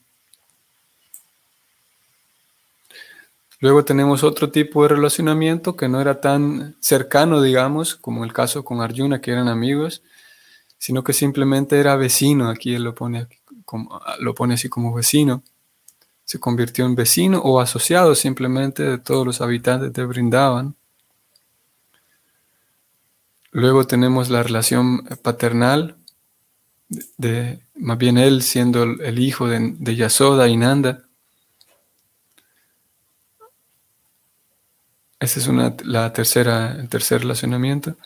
Luego 3.60 3.84
tenemos 3.84 4.22
otro 4.22 4.50
tipo 4.50 4.82
de 4.82 4.90
relacionamiento 4.90 5.74
que 5.74 5.88
no 5.88 6.00
era 6.00 6.20
tan 6.20 6.76
cercano, 6.80 7.42
digamos, 7.42 7.96
como 7.96 8.24
el 8.24 8.32
caso 8.32 8.64
con 8.64 8.80
Arjuna, 8.80 9.20
que 9.20 9.32
eran 9.32 9.48
amigos, 9.48 10.02
sino 10.78 11.02
que 11.02 11.12
simplemente 11.12 11.80
era 11.80 11.96
vecino. 11.96 12.48
Aquí 12.48 12.74
él 12.74 12.84
lo 12.84 12.94
pone, 12.94 13.26
como, 13.64 14.00
lo 14.20 14.34
pone 14.34 14.54
así 14.54 14.68
como 14.68 14.94
vecino. 14.94 15.42
Se 16.24 16.38
convirtió 16.38 16.86
en 16.86 16.94
vecino 16.94 17.40
o 17.40 17.60
asociado 17.60 18.14
simplemente 18.14 18.84
de 18.84 18.98
todos 18.98 19.26
los 19.26 19.40
habitantes 19.40 19.92
de 19.92 20.04
Brindavan. 20.04 20.76
Luego 23.58 23.88
tenemos 23.88 24.30
la 24.30 24.44
relación 24.44 25.04
paternal, 25.20 25.96
de, 27.16 27.58
más 27.74 27.98
bien 27.98 28.16
él 28.16 28.42
siendo 28.42 28.84
el 28.84 29.18
hijo 29.18 29.48
de, 29.48 29.96
Yasoda 29.96 30.46
y 30.46 30.56
Nanda. 30.56 31.02
Ese 35.18 35.40
es 35.40 35.48
una, 35.48 35.74
la 35.82 36.12
tercera, 36.12 36.76
el 36.78 36.88
tercer 36.88 37.22
relacionamiento. 37.22 37.96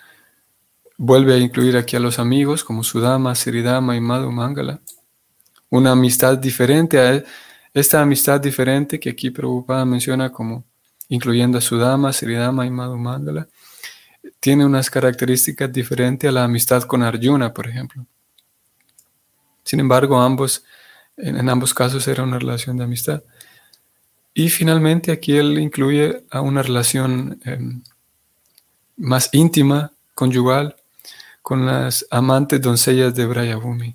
Vuelve 0.97 1.35
a 1.35 1.38
incluir 1.38 1.76
aquí 1.76 1.97
a 1.97 2.00
los 2.00 2.18
amigos 2.18 2.64
como 2.64 2.82
Sudama, 2.82 3.35
Siridama 3.35 3.94
y 3.94 4.00
Madhu 4.00 4.32
Mangala. 4.32 4.80
Una 5.68 5.90
amistad 5.90 6.38
diferente 6.38 6.99
a 6.99 7.23
esta 7.75 8.00
amistad 8.00 8.40
diferente 8.40 8.99
que 8.99 9.11
aquí 9.11 9.28
Prabhupada 9.28 9.85
menciona 9.85 10.32
como 10.32 10.64
incluyendo 11.11 11.59
a 11.59 11.61
Sudama, 11.61 12.11
Siridama 12.14 12.64
y 12.64 12.71
Madhu 12.71 12.97
Mangala, 12.97 13.49
tiene 14.42 14.66
unas 14.66 14.90
características 14.90 15.72
diferentes 15.72 16.28
a 16.28 16.32
la 16.32 16.42
amistad 16.42 16.82
con 16.82 17.04
Arjuna, 17.04 17.54
por 17.54 17.68
ejemplo. 17.68 18.04
Sin 19.62 19.78
embargo, 19.78 20.20
ambos, 20.20 20.64
en 21.16 21.49
ambos 21.49 21.72
casos 21.72 22.08
era 22.08 22.25
una 22.25 22.40
relación 22.40 22.76
de 22.76 22.82
amistad. 22.82 23.22
Y 24.34 24.50
finalmente 24.50 25.12
aquí 25.12 25.37
él 25.37 25.61
incluye 25.61 26.25
a 26.28 26.40
una 26.40 26.61
relación 26.61 27.40
em, 27.44 27.84
más 28.96 29.28
íntima, 29.30 29.92
conyugal, 30.16 30.75
con 31.40 31.64
las 31.64 32.04
amantes 32.11 32.61
doncellas 32.61 33.14
de 33.14 33.26
Brayabhumi. 33.26 33.94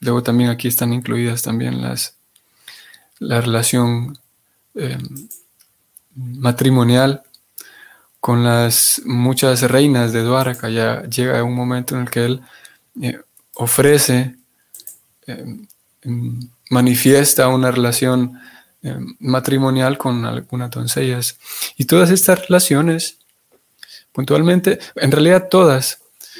Luego 0.00 0.22
también 0.22 0.50
aquí 0.50 0.68
están 0.68 0.92
incluidas 0.92 1.40
también 1.40 1.80
las, 1.80 2.18
la 3.18 3.40
relación 3.40 4.18
em, 4.74 5.26
matrimonial 6.14 7.22
con 8.24 8.42
las 8.42 9.02
muchas 9.04 9.60
reinas 9.70 10.14
de 10.14 10.22
Dwaraka. 10.22 10.70
Ya 10.70 11.02
llega 11.02 11.44
un 11.44 11.54
momento 11.54 11.94
en 11.94 12.00
el 12.04 12.10
que 12.10 12.24
él 12.24 12.40
eh, 13.02 13.20
ofrece, 13.52 14.36
em, 15.26 15.66
manifiesta 16.70 17.48
una 17.48 17.70
relación 17.70 18.40
eh, 18.82 18.96
matrimonial 19.18 19.98
con 19.98 20.24
algunas 20.24 20.70
doncellas. 20.70 21.38
Y 21.76 21.84
todas 21.84 22.08
estas 22.08 22.48
relaciones, 22.48 23.18
puntualmente, 24.10 24.78
en 24.94 25.12
realidad 25.12 25.48
todas, 25.50 25.98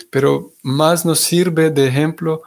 pero 0.09 0.55
más 0.63 1.05
nos 1.05 1.21
sirve 1.21 1.69
de 1.69 1.87
ejemplo 1.87 2.41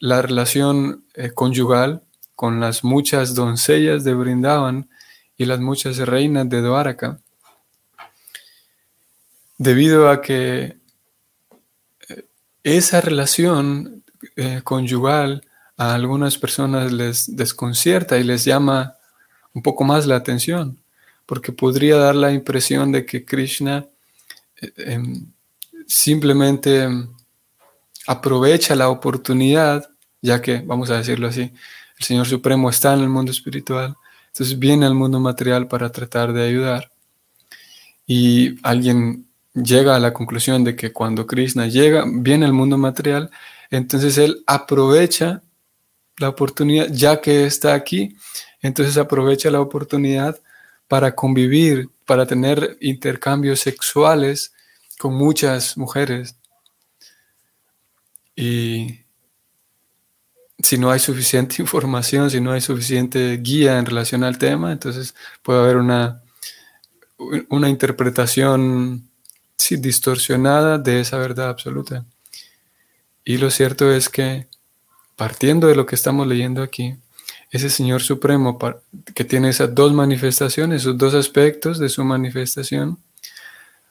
la 0.00 0.20
relación 0.20 1.04
eh, 1.14 1.30
conyugal 1.30 2.02
con 2.34 2.58
las 2.58 2.82
muchas 2.82 3.36
doncellas 3.36 4.02
de 4.02 4.14
Brindavan 4.14 4.90
y 5.36 5.44
las 5.44 5.60
muchas 5.60 5.96
reinas 5.98 6.48
de 6.48 6.60
Dwaraka, 6.60 7.20
debido 9.60 10.08
a 10.08 10.22
que 10.22 10.78
eh, 12.08 12.24
esa 12.64 13.02
relación 13.02 14.02
conyugal 14.64 15.42
a 15.76 15.94
algunas 15.94 16.38
personas 16.38 16.92
les 16.92 17.36
desconcierta 17.36 18.16
y 18.16 18.24
les 18.24 18.44
llama 18.44 18.94
un 19.52 19.62
poco 19.62 19.84
más 19.84 20.06
la 20.06 20.16
atención, 20.16 20.78
porque 21.26 21.52
podría 21.52 21.96
dar 21.96 22.14
la 22.14 22.32
impresión 22.32 22.90
de 22.90 23.04
que 23.04 23.24
Krishna 23.26 23.84
eh, 24.62 24.72
em, 24.76 25.26
simplemente 25.86 26.82
em, 26.84 27.08
aprovecha 28.06 28.74
la 28.74 28.88
oportunidad, 28.88 29.90
ya 30.22 30.40
que, 30.40 30.62
vamos 30.64 30.90
a 30.90 30.96
decirlo 30.96 31.28
así, 31.28 31.52
el 31.98 32.04
Señor 32.06 32.26
Supremo 32.26 32.70
está 32.70 32.94
en 32.94 33.00
el 33.00 33.10
mundo 33.10 33.30
espiritual, 33.30 33.94
entonces 34.28 34.58
viene 34.58 34.86
al 34.86 34.94
mundo 34.94 35.20
material 35.20 35.68
para 35.68 35.92
tratar 35.92 36.32
de 36.32 36.46
ayudar. 36.46 36.90
Y 38.06 38.58
alguien 38.62 39.29
llega 39.54 39.96
a 39.96 40.00
la 40.00 40.12
conclusión 40.12 40.64
de 40.64 40.76
que 40.76 40.92
cuando 40.92 41.26
Krishna 41.26 41.66
llega, 41.66 42.04
viene 42.06 42.46
al 42.46 42.52
mundo 42.52 42.78
material, 42.78 43.30
entonces 43.70 44.18
él 44.18 44.42
aprovecha 44.46 45.42
la 46.18 46.28
oportunidad, 46.28 46.88
ya 46.90 47.20
que 47.20 47.46
está 47.46 47.74
aquí, 47.74 48.16
entonces 48.60 48.96
aprovecha 48.96 49.50
la 49.50 49.60
oportunidad 49.60 50.40
para 50.86 51.14
convivir, 51.14 51.88
para 52.04 52.26
tener 52.26 52.76
intercambios 52.80 53.60
sexuales 53.60 54.52
con 54.98 55.14
muchas 55.14 55.76
mujeres. 55.78 56.36
Y 58.36 59.00
si 60.58 60.78
no 60.78 60.90
hay 60.90 61.00
suficiente 61.00 61.56
información, 61.62 62.30
si 62.30 62.40
no 62.40 62.52
hay 62.52 62.60
suficiente 62.60 63.36
guía 63.38 63.78
en 63.78 63.86
relación 63.86 64.24
al 64.24 64.38
tema, 64.38 64.72
entonces 64.72 65.14
puede 65.42 65.60
haber 65.60 65.76
una, 65.76 66.22
una 67.48 67.68
interpretación 67.68 69.09
distorsionada 69.76 70.78
de 70.78 71.00
esa 71.00 71.18
verdad 71.18 71.48
absoluta. 71.48 72.04
Y 73.24 73.38
lo 73.38 73.50
cierto 73.50 73.92
es 73.92 74.08
que, 74.08 74.48
partiendo 75.16 75.66
de 75.66 75.76
lo 75.76 75.86
que 75.86 75.94
estamos 75.94 76.26
leyendo 76.26 76.62
aquí, 76.62 76.96
ese 77.50 77.68
Señor 77.68 78.02
Supremo 78.02 78.58
que 79.14 79.24
tiene 79.24 79.50
esas 79.50 79.74
dos 79.74 79.92
manifestaciones, 79.92 80.82
esos 80.82 80.96
dos 80.96 81.14
aspectos 81.14 81.78
de 81.78 81.88
su 81.88 82.04
manifestación, 82.04 82.98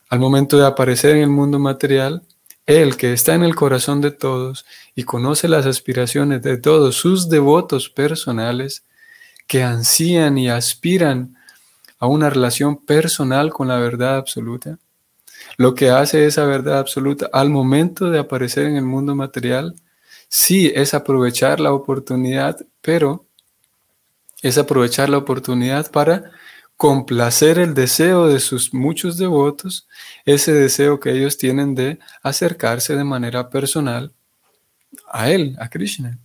al 0.10 0.20
momento 0.20 0.58
de 0.58 0.66
aparecer 0.66 1.18
en 1.18 1.24
el 1.24 1.30
mundo 1.30 1.60
material, 1.60 2.24
Él 2.66 2.98
que 2.98 3.14
está 3.14 3.36
en 3.36 3.44
el 3.44 3.56
corazón 3.56 4.02
de 4.02 4.12
todos 4.12 4.66
y 4.96 5.04
conoce 5.04 5.48
las 5.48 5.66
aspiraciones 5.66 6.42
de 6.42 6.58
todos 6.58 6.96
sus 6.96 7.30
devotos 7.30 7.90
personales, 7.90 8.84
que 9.46 9.64
ansían 9.64 10.38
y 10.38 10.50
aspiran 10.50 11.36
a 12.00 12.08
una 12.08 12.30
relación 12.30 12.78
personal 12.78 13.52
con 13.52 13.68
la 13.68 13.78
verdad 13.78 14.18
absoluta, 14.18 14.80
lo 15.60 15.76
que 15.76 15.90
hace 15.90 16.26
esa 16.26 16.46
verdad 16.46 16.80
absoluta 16.80 17.30
al 17.34 17.50
momento 17.50 18.10
de 18.10 18.18
aparecer 18.18 18.66
en 18.68 18.78
el 18.78 18.86
mundo 18.86 19.14
material, 19.14 19.76
sí 20.30 20.72
es 20.74 20.94
aprovechar 20.94 21.60
la 21.60 21.74
oportunidad, 21.74 22.66
pero 22.82 23.26
es 24.42 24.58
aprovechar 24.58 25.10
la 25.10 25.18
oportunidad 25.18 25.92
para 25.92 26.32
complacer 26.78 27.60
el 27.60 27.74
deseo 27.74 28.28
de 28.28 28.40
sus 28.40 28.74
muchos 28.74 29.18
devotos, 29.18 29.86
ese 30.24 30.54
deseo 30.54 31.02
que 31.02 31.12
ellos 31.12 31.38
tienen 31.38 31.76
de 31.76 32.00
acercarse 32.24 32.96
de 32.96 33.04
manera 33.04 33.50
personal 33.50 34.14
a 35.12 35.30
Él, 35.30 35.58
a 35.60 35.68
Krishna. 35.68 36.18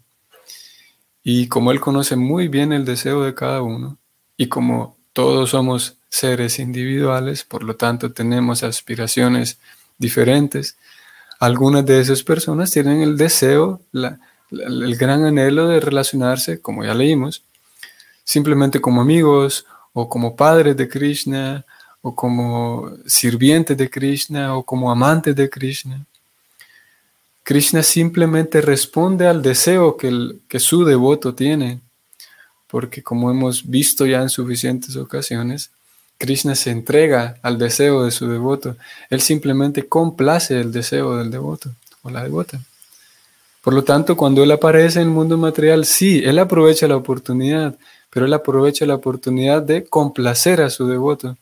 Y 1.25 1.49
como 1.49 1.73
Él 1.73 1.81
conoce 1.81 2.15
muy 2.15 2.47
bien 2.47 2.73
el 2.73 2.85
deseo 2.85 3.25
de 3.25 3.35
cada 3.35 3.63
uno, 3.63 3.99
y 4.37 4.47
como 4.47 4.97
todos 5.13 5.51
somos 5.51 5.99
seres 6.15 6.61
individuales, 6.61 7.43
por 7.43 7.65
lo 7.65 7.75
tanto 7.75 8.13
tenemos 8.13 8.63
aspiraciones 8.63 9.59
diferentes, 9.99 10.77
algunas 11.41 11.85
de 11.85 11.99
esas 11.99 12.23
personas 12.23 12.71
tienen 12.71 13.03
el 13.03 13.17
deseo, 13.17 13.81
el 13.93 14.97
gran 14.97 15.25
anhelo 15.25 15.67
de 15.67 15.81
relacionarse, 15.81 16.61
como 16.61 16.85
ya 16.85 16.95
leímos, 16.95 17.43
simplemente 18.23 18.81
como 18.81 19.01
amigos 19.01 19.67
o 19.93 20.09
como 20.09 20.37
padres 20.37 20.77
de 20.77 20.89
Krishna 20.89 21.65
o 22.01 22.15
como 22.15 22.93
sirvientes 23.07 23.77
de 23.77 23.91
Krishna 23.91 24.57
o 24.57 24.63
como 24.63 24.93
amantes 24.93 25.35
de 25.35 25.51
Krishna. 25.51 26.07
Krishna 27.43 27.83
simplemente 27.83 28.61
responde 28.61 29.27
al 29.27 29.43
deseo 29.43 29.97
que, 29.97 30.37
que 30.47 30.61
su 30.61 30.85
devoto 30.85 31.35
tiene, 31.35 31.81
porque 32.69 33.03
como 33.03 33.33
hemos 33.33 33.69
visto 33.69 34.07
ya 34.07 34.23
en 34.23 34.29
suficientes 34.29 34.95
ocasiones, 34.95 35.73
Krishna 36.19 36.55
se 36.55 36.71
entrega 36.71 37.37
al 37.43 37.59
deseo 37.59 38.05
de 38.05 38.11
su 38.11 38.29
devoto. 38.29 38.77
Él 39.11 39.21
simplemente 39.21 39.89
complace 39.89 40.61
el 40.61 40.73
deseo 40.73 41.17
del 41.17 41.31
devoto 41.31 41.71
o 42.03 42.11
la 42.11 42.23
devota. 42.23 42.61
Por 43.63 43.73
lo 43.73 43.83
tanto, 43.83 44.17
cuando 44.17 44.43
él 44.43 44.51
aparece 44.51 45.01
en 45.01 45.09
el 45.09 45.15
mundo 45.15 45.39
material, 45.39 45.87
sí, 45.87 46.23
él 46.25 46.39
aprovecha 46.39 46.87
la 46.87 46.97
oportunidad, 46.97 47.77
pero 48.11 48.27
él 48.27 48.33
aprovecha 48.35 48.85
la 48.85 48.95
oportunidad 48.95 49.63
de 49.63 49.85
complacer 49.85 50.61
a 50.61 50.71
su 50.71 50.87
devoto 50.87 51.37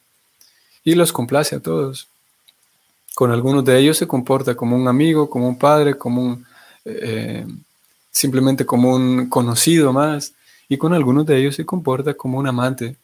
y 0.85 0.94
los 0.94 1.12
complace 1.12 1.56
a 1.56 1.61
todos. 1.61 2.08
Con 3.14 3.30
algunos 3.30 3.64
de 3.64 3.78
ellos 3.78 3.98
se 3.98 4.06
comporta 4.06 4.54
como 4.54 4.76
un 4.76 4.88
amigo, 4.88 5.28
como 5.28 5.48
un 5.48 5.58
padre, 5.58 5.98
como 5.98 6.22
un, 6.22 6.46
eh, 6.85 7.44
simplemente 8.11 8.64
como 8.64 8.94
un 8.94 9.28
conocido 9.28 9.92
más, 9.92 10.32
y 10.68 10.78
con 10.78 10.94
algunos 10.94 11.26
de 11.26 11.38
ellos 11.38 11.56
se 11.56 11.66
comporta 11.66 12.14
como 12.14 12.38
un 12.38 12.46
amante. 12.46 12.96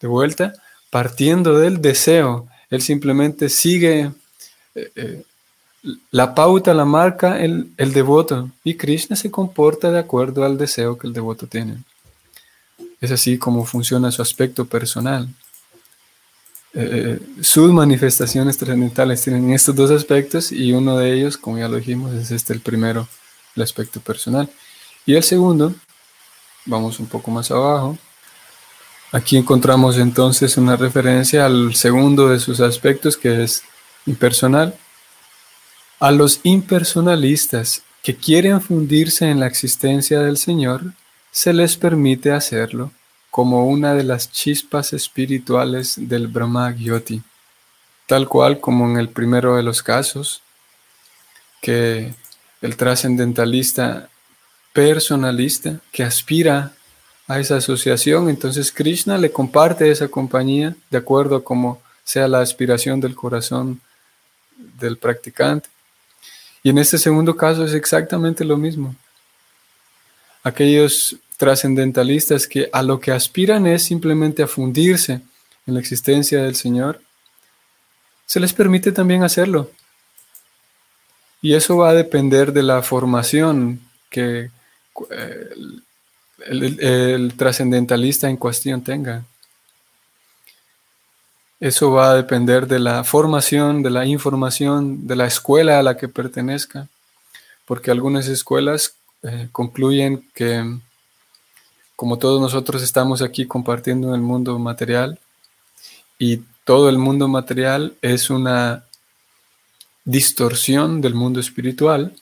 De 0.00 0.06
vuelta, 0.06 0.52
partiendo 0.90 1.58
del 1.58 1.80
deseo, 1.80 2.48
él 2.70 2.82
simplemente 2.82 3.48
sigue 3.48 4.12
eh, 4.74 4.92
eh, 4.94 5.22
la 6.10 6.34
pauta, 6.34 6.74
la 6.74 6.84
marca 6.84 7.40
el, 7.40 7.70
el 7.76 7.92
devoto, 7.92 8.50
y 8.64 8.74
Krishna 8.74 9.16
se 9.16 9.30
comporta 9.30 9.90
de 9.90 9.98
acuerdo 9.98 10.44
al 10.44 10.58
deseo 10.58 10.98
que 10.98 11.06
el 11.06 11.12
devoto 11.12 11.46
tiene. 11.46 11.78
Es 13.00 13.12
así 13.12 13.38
como 13.38 13.64
funciona 13.64 14.10
su 14.10 14.22
aspecto 14.22 14.64
personal. 14.64 15.28
Eh, 16.74 17.18
sus 17.40 17.72
manifestaciones 17.72 18.58
trascendentales 18.58 19.22
tienen 19.22 19.52
estos 19.52 19.74
dos 19.74 19.90
aspectos 19.90 20.52
y 20.52 20.72
uno 20.72 20.98
de 20.98 21.14
ellos, 21.14 21.36
como 21.36 21.58
ya 21.58 21.68
lo 21.68 21.76
dijimos, 21.76 22.12
es 22.14 22.30
este 22.30 22.52
el 22.52 22.60
primero, 22.60 23.08
el 23.56 23.62
aspecto 23.62 24.00
personal. 24.00 24.50
Y 25.06 25.14
el 25.14 25.22
segundo, 25.22 25.74
vamos 26.66 27.00
un 27.00 27.06
poco 27.06 27.30
más 27.30 27.50
abajo, 27.50 27.96
aquí 29.12 29.36
encontramos 29.36 29.98
entonces 29.98 30.56
una 30.56 30.76
referencia 30.76 31.46
al 31.46 31.74
segundo 31.74 32.28
de 32.28 32.40
sus 32.40 32.60
aspectos 32.60 33.16
que 33.16 33.42
es 33.42 33.62
impersonal. 34.06 34.74
A 36.00 36.10
los 36.10 36.40
impersonalistas 36.42 37.82
que 38.02 38.16
quieren 38.16 38.60
fundirse 38.60 39.28
en 39.28 39.40
la 39.40 39.46
existencia 39.46 40.20
del 40.20 40.36
Señor, 40.36 40.92
se 41.30 41.52
les 41.52 41.76
permite 41.76 42.32
hacerlo 42.32 42.92
como 43.30 43.66
una 43.66 43.94
de 43.94 44.04
las 44.04 44.32
chispas 44.32 44.92
espirituales 44.92 45.94
del 45.96 46.28
Brahma 46.28 46.72
Gyoti, 46.72 47.22
tal 48.06 48.28
cual 48.28 48.60
como 48.60 48.88
en 48.88 48.96
el 48.96 49.10
primero 49.10 49.56
de 49.56 49.62
los 49.62 49.82
casos, 49.82 50.42
que 51.60 52.14
el 52.62 52.76
trascendentalista 52.76 54.08
personalista 54.72 55.80
que 55.92 56.04
aspira 56.04 56.72
a 57.28 57.38
esa 57.38 57.56
asociación, 57.56 58.30
entonces 58.30 58.72
Krishna 58.72 59.18
le 59.18 59.30
comparte 59.30 59.90
esa 59.90 60.08
compañía 60.08 60.74
de 60.90 60.98
acuerdo 60.98 61.36
a 61.36 61.44
como 61.44 61.80
sea 62.02 62.26
la 62.26 62.40
aspiración 62.40 63.00
del 63.00 63.14
corazón 63.14 63.82
del 64.56 64.96
practicante. 64.96 65.68
Y 66.62 66.70
en 66.70 66.78
este 66.78 66.96
segundo 66.96 67.36
caso 67.36 67.64
es 67.64 67.74
exactamente 67.74 68.44
lo 68.44 68.56
mismo. 68.56 68.96
Aquellos 70.42 71.16
trascendentalistas 71.36 72.46
que 72.46 72.70
a 72.72 72.82
lo 72.82 72.98
que 72.98 73.12
aspiran 73.12 73.66
es 73.66 73.84
simplemente 73.84 74.42
a 74.42 74.48
fundirse 74.48 75.20
en 75.66 75.74
la 75.74 75.80
existencia 75.80 76.42
del 76.42 76.56
Señor, 76.56 77.00
se 78.24 78.40
les 78.40 78.54
permite 78.54 78.90
también 78.90 79.22
hacerlo. 79.22 79.70
Y 81.42 81.54
eso 81.54 81.76
va 81.76 81.90
a 81.90 81.94
depender 81.94 82.52
de 82.52 82.62
la 82.62 82.82
formación 82.82 83.80
que 84.10 84.50
eh, 85.10 85.50
el, 86.46 87.32
trascendentalista 87.36 88.28
en 88.28 88.36
cuestión 88.36 88.82
tenga. 88.82 89.24
Eso 91.60 91.90
va 91.90 92.10
a 92.10 92.14
depender 92.14 92.66
de 92.68 92.78
la 92.78 93.02
formación, 93.02 93.82
de 93.82 93.90
la 93.90 94.06
información, 94.06 95.06
de 95.06 95.16
la 95.16 95.26
escuela 95.26 95.78
a 95.78 95.82
la 95.82 95.96
que 95.96 96.08
pertenezca, 96.08 96.88
porque 97.66 97.90
algunas 97.90 98.28
escuelas 98.28 98.94
eh, 99.22 99.48
concluyen 99.50 100.28
que 100.34 100.64
como 101.96 102.16
todos 102.16 102.40
nosotros 102.40 102.80
estamos 102.82 103.22
aquí 103.22 103.44
compartiendo 103.44 104.14
el 104.14 104.20
mundo 104.20 104.56
material 104.60 105.18
y 106.16 106.42
todo 106.62 106.88
el 106.88 106.98
mundo 106.98 107.26
material 107.26 107.96
es 108.02 108.30
una 108.30 108.84
distorsión 110.04 111.00
del 111.00 111.14
mundo 111.14 111.40
espiritual, 111.40 112.14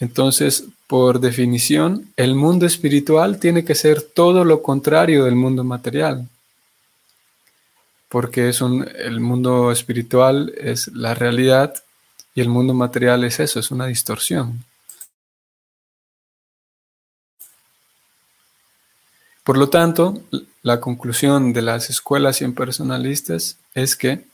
entonces, 0.00 0.64
por 0.86 1.20
definición, 1.20 2.12
el 2.16 2.34
mundo 2.34 2.66
espiritual 2.66 3.38
tiene 3.38 3.64
que 3.64 3.74
ser 3.74 4.00
todo 4.00 4.44
lo 4.44 4.62
contrario 4.62 5.24
del 5.24 5.34
mundo 5.34 5.64
material, 5.64 6.28
porque 8.08 8.48
es 8.48 8.60
un, 8.60 8.88
el 8.96 9.20
mundo 9.20 9.72
espiritual 9.72 10.52
es 10.56 10.88
la 10.88 11.14
realidad 11.14 11.74
y 12.34 12.40
el 12.40 12.48
mundo 12.48 12.74
material 12.74 13.24
es 13.24 13.40
eso, 13.40 13.58
es 13.58 13.70
una 13.70 13.86
distorsión. 13.86 14.64
Por 19.42 19.56
lo 19.56 19.70
tanto, 19.70 20.22
la 20.62 20.78
conclusión 20.78 21.54
de 21.54 21.62
las 21.62 21.88
escuelas 21.88 22.42
impersonalistas 22.42 23.56
es 23.74 23.96
que 23.96 24.26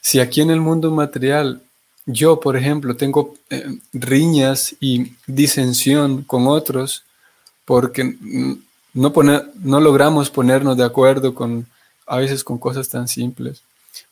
si 0.00 0.20
aquí 0.20 0.42
en 0.42 0.50
el 0.50 0.60
mundo 0.60 0.92
material 0.92 1.63
yo, 2.06 2.40
por 2.40 2.56
ejemplo, 2.56 2.96
tengo 2.96 3.34
eh, 3.50 3.78
riñas 3.92 4.74
y 4.80 5.12
disensión 5.26 6.22
con 6.22 6.46
otros 6.46 7.04
porque 7.64 8.16
no, 8.92 9.12
logramos 9.80 10.30
ponernos 10.30 10.76
de 10.76 10.84
acuerdo 10.84 11.34
con 11.34 11.66
a 12.06 12.18
veces 12.18 12.44
con 12.44 12.58
cosas 12.58 12.88
tan 12.88 13.08
simples. 13.08 13.62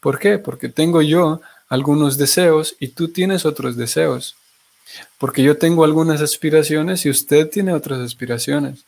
¿Por 0.00 0.18
qué? 0.18 0.38
Porque 0.38 0.68
tengo 0.68 1.02
yo 1.02 1.40
algunos 1.68 2.16
deseos 2.16 2.76
y 2.80 2.88
tú 2.88 3.08
tienes 3.08 3.44
otros 3.44 3.76
deseos. 3.76 4.34
Porque 5.18 5.42
yo 5.42 5.58
tengo 5.58 5.84
algunas 5.84 6.20
aspiraciones 6.20 7.04
y 7.04 7.10
usted 7.10 7.48
tiene 7.50 7.72
otras 7.72 8.00
aspiraciones 8.00 8.84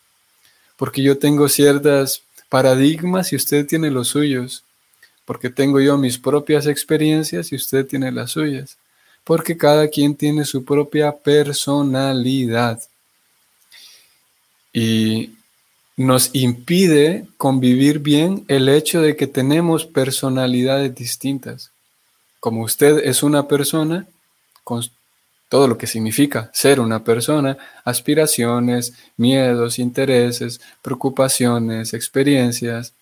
porque 0.77 1.03
yo 1.03 1.19
tengo 1.19 1.49
ciertas 1.49 2.23
paradigmas 2.49 3.33
y 3.33 3.37
usted 3.37 3.67
tiene 3.67 3.91
los 3.91 4.09
suyos, 4.09 4.65
porque 5.25 5.51
tengo 5.51 5.81
yo 5.81 5.97
mis 5.97 6.19
propias 6.19 6.67
experiencias 6.67 7.53
y 7.53 7.57
usted 7.57 7.87
tiene 7.87 8.13
las 8.13 8.33
suyas, 8.33 8.77
porque 9.25 9.57
cada 9.57 9.89
quien 9.89 10.15
tiene 10.15 10.45
su 10.45 10.65
propia 10.65 11.13
personalidad. 11.13 12.81
Y 14.73 15.33
nos 15.97 16.31
impide 16.35 17.27
convivir 17.37 18.01
bien 18.01 18.45
el 18.49 18.69
hecho 18.69 19.01
de 19.01 19.17
que 19.17 19.27
tenemos 19.27 19.87
personalidades 19.87 20.95
distintas. 20.95 21.71
Como 22.41 22.63
usted 22.63 22.99
es 23.05 23.23
una 23.23 23.49
persona 23.49 24.07
con 24.65 24.83
todo 25.49 25.69
lo 25.69 25.79
que 25.79 25.87
significa 25.87 26.51
ser 26.53 26.81
una 26.81 27.05
persona, 27.05 27.57
aspiraciones, 27.85 28.95
miedos, 29.17 29.79
intereses, 29.79 30.61
preocupaciones, 30.83 31.95
experiencias. 31.95 32.93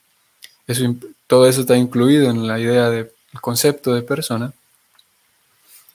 Todo 1.27 1.49
eso 1.49 1.63
está 1.63 1.77
incluido 1.77 2.31
en 2.31 2.47
la 2.47 2.61
idea 2.61 2.91
del 2.91 3.11
concepto 3.41 3.95
de 3.95 4.03
persona. 4.03 4.53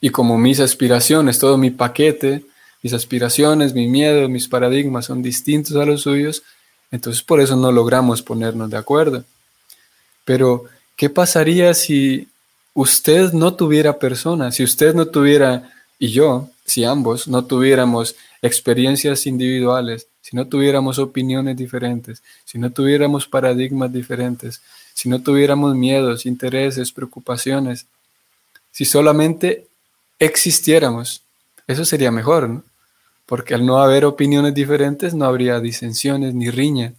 Y 0.00 0.10
como 0.10 0.38
mis 0.38 0.60
aspiraciones, 0.60 1.38
todo 1.38 1.56
mi 1.58 1.70
paquete, 1.70 2.44
mis 2.82 2.92
aspiraciones, 2.92 3.74
mi 3.74 3.88
miedo, 3.88 4.28
mis 4.28 4.48
paradigmas 4.48 5.06
son 5.06 5.22
distintos 5.22 5.76
a 5.76 5.84
los 5.84 6.02
suyos, 6.02 6.42
entonces 6.90 7.22
por 7.22 7.40
eso 7.40 7.56
no 7.56 7.72
logramos 7.72 8.22
ponernos 8.22 8.70
de 8.70 8.76
acuerdo. 8.76 9.24
Pero, 10.24 10.64
¿qué 10.96 11.10
pasaría 11.10 11.74
si 11.74 12.28
usted 12.74 13.32
no 13.32 13.54
tuviera 13.54 13.98
persona, 13.98 14.52
si 14.52 14.62
usted 14.62 14.94
no 14.94 15.06
tuviera 15.06 15.72
y 15.98 16.08
yo, 16.08 16.48
si 16.64 16.84
ambos 16.84 17.26
no 17.26 17.44
tuviéramos 17.44 18.14
experiencias 18.40 19.26
individuales, 19.26 20.06
si 20.20 20.36
no 20.36 20.46
tuviéramos 20.46 20.98
opiniones 20.98 21.56
diferentes, 21.56 22.22
si 22.44 22.58
no 22.58 22.70
tuviéramos 22.70 23.26
paradigmas 23.26 23.92
diferentes, 23.92 24.60
si 24.94 25.08
no 25.08 25.20
tuviéramos 25.22 25.74
miedos, 25.74 26.26
intereses, 26.26 26.92
preocupaciones, 26.92 27.86
si 28.70 28.84
solamente 28.84 29.67
existiéramos, 30.18 31.22
eso 31.66 31.84
sería 31.84 32.10
mejor, 32.10 32.48
¿no? 32.48 32.62
Porque 33.26 33.54
al 33.54 33.66
no 33.66 33.78
haber 33.78 34.04
opiniones 34.04 34.54
diferentes 34.54 35.14
no 35.14 35.26
habría 35.26 35.60
disensiones 35.60 36.34
ni 36.34 36.50
riña. 36.50 36.94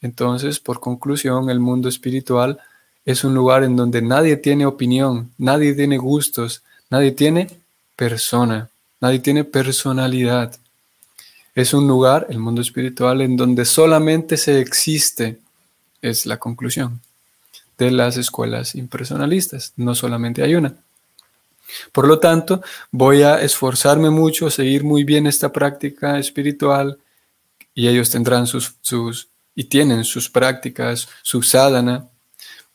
Entonces, 0.00 0.58
por 0.58 0.80
conclusión, 0.80 1.50
el 1.50 1.60
mundo 1.60 1.88
espiritual 1.88 2.60
es 3.04 3.24
un 3.24 3.34
lugar 3.34 3.62
en 3.64 3.76
donde 3.76 4.00
nadie 4.00 4.36
tiene 4.36 4.64
opinión, 4.66 5.30
nadie 5.38 5.74
tiene 5.74 5.98
gustos, 5.98 6.62
nadie 6.90 7.12
tiene 7.12 7.48
persona, 7.96 8.68
nadie 9.00 9.18
tiene 9.18 9.44
personalidad. 9.44 10.56
Es 11.54 11.74
un 11.74 11.88
lugar, 11.88 12.26
el 12.30 12.38
mundo 12.38 12.62
espiritual, 12.62 13.20
en 13.20 13.36
donde 13.36 13.64
solamente 13.64 14.36
se 14.36 14.60
existe, 14.60 15.38
es 16.00 16.26
la 16.26 16.38
conclusión 16.38 17.00
de 17.76 17.90
las 17.90 18.16
escuelas 18.16 18.74
impersonalistas, 18.74 19.72
no 19.76 19.94
solamente 19.94 20.42
hay 20.42 20.54
una. 20.54 20.74
Por 21.92 22.06
lo 22.06 22.18
tanto, 22.18 22.62
voy 22.90 23.22
a 23.22 23.40
esforzarme 23.42 24.10
mucho, 24.10 24.46
a 24.46 24.50
seguir 24.50 24.84
muy 24.84 25.04
bien 25.04 25.26
esta 25.26 25.52
práctica 25.52 26.18
espiritual 26.18 26.98
y 27.74 27.88
ellos 27.88 28.10
tendrán 28.10 28.46
sus, 28.46 28.76
sus 28.80 29.28
y 29.54 29.64
tienen 29.64 30.04
sus 30.04 30.30
prácticas, 30.30 31.08
su 31.22 31.42
sadhana. 31.42 32.08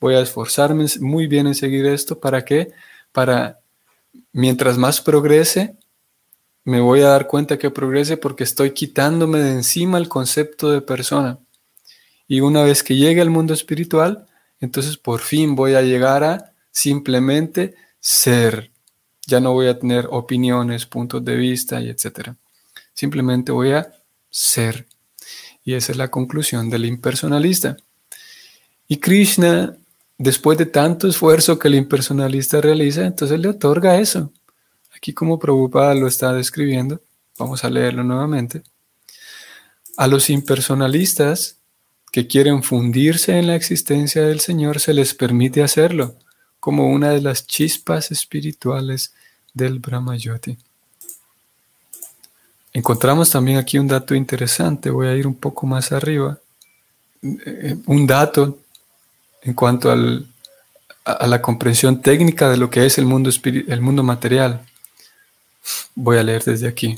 Voy 0.01 0.15
a 0.15 0.19
esforzarme 0.19 0.85
muy 0.99 1.27
bien 1.27 1.47
en 1.47 1.55
seguir 1.55 1.85
esto. 1.85 2.19
¿Para 2.19 2.43
qué? 2.43 2.73
Para 3.13 3.59
mientras 4.33 4.77
más 4.77 4.99
progrese, 4.99 5.77
me 6.65 6.81
voy 6.81 6.99
a 6.99 7.07
dar 7.07 7.27
cuenta 7.27 7.57
que 7.57 7.69
progrese 7.69 8.17
porque 8.17 8.43
estoy 8.43 8.71
quitándome 8.71 9.39
de 9.39 9.53
encima 9.53 9.97
el 9.97 10.09
concepto 10.09 10.71
de 10.71 10.81
persona. 10.81 11.39
Y 12.27 12.41
una 12.41 12.63
vez 12.63 12.83
que 12.83 12.97
llegue 12.97 13.21
al 13.21 13.29
mundo 13.29 13.53
espiritual, 13.53 14.27
entonces 14.59 14.97
por 14.97 15.21
fin 15.21 15.55
voy 15.55 15.75
a 15.75 15.81
llegar 15.81 16.25
a 16.25 16.53
simplemente 16.69 17.75
ser. 18.01 18.72
Ya 19.25 19.39
no 19.39 19.53
voy 19.53 19.67
a 19.67 19.79
tener 19.79 20.07
opiniones, 20.11 20.85
puntos 20.85 21.23
de 21.23 21.35
vista 21.35 21.81
y 21.81 21.89
etcétera. 21.89 22.35
Simplemente 22.93 23.51
voy 23.51 23.71
a 23.71 23.91
ser. 24.29 24.85
Y 25.63 25.73
esa 25.73 25.93
es 25.93 25.97
la 25.97 26.09
conclusión 26.09 26.69
del 26.69 26.85
impersonalista. 26.85 27.77
Y 28.87 28.97
Krishna, 28.97 29.75
después 30.17 30.57
de 30.57 30.65
tanto 30.65 31.07
esfuerzo 31.07 31.57
que 31.57 31.69
el 31.69 31.75
impersonalista 31.75 32.59
realiza, 32.59 33.05
entonces 33.05 33.39
le 33.39 33.47
otorga 33.47 33.99
eso. 33.99 34.31
Aquí 34.95 35.13
como 35.13 35.39
Prabhupada 35.39 35.95
lo 35.95 36.07
está 36.07 36.33
describiendo, 36.33 37.01
vamos 37.37 37.63
a 37.63 37.69
leerlo 37.69 38.03
nuevamente. 38.03 38.61
A 39.95 40.07
los 40.07 40.29
impersonalistas 40.29 41.57
que 42.11 42.27
quieren 42.27 42.61
fundirse 42.61 43.37
en 43.39 43.47
la 43.47 43.55
existencia 43.55 44.23
del 44.23 44.39
Señor 44.39 44.79
se 44.79 44.93
les 44.93 45.13
permite 45.13 45.63
hacerlo 45.63 46.15
como 46.63 46.87
una 46.87 47.09
de 47.09 47.19
las 47.19 47.45
chispas 47.45 48.09
espirituales 48.09 49.13
del 49.53 49.79
Brahmayoti. 49.79 50.57
Encontramos 52.71 53.31
también 53.31 53.57
aquí 53.57 53.77
un 53.77 53.89
dato 53.89 54.15
interesante, 54.15 54.89
voy 54.89 55.07
a 55.07 55.13
ir 55.13 55.27
un 55.27 55.35
poco 55.35 55.67
más 55.67 55.91
arriba, 55.91 56.39
eh, 57.21 57.75
un 57.85 58.07
dato 58.07 58.59
en 59.41 59.53
cuanto 59.53 59.91
a 59.91 61.27
la 61.27 61.41
comprensión 61.41 62.01
técnica 62.01 62.49
de 62.49 62.55
lo 62.55 62.69
que 62.69 62.85
es 62.85 62.97
el 62.97 63.07
mundo, 63.07 63.29
el 63.43 63.81
mundo 63.81 64.01
material. 64.01 64.65
Voy 65.95 66.17
a 66.17 66.23
leer 66.23 66.45
desde 66.45 66.69
aquí. 66.69 66.97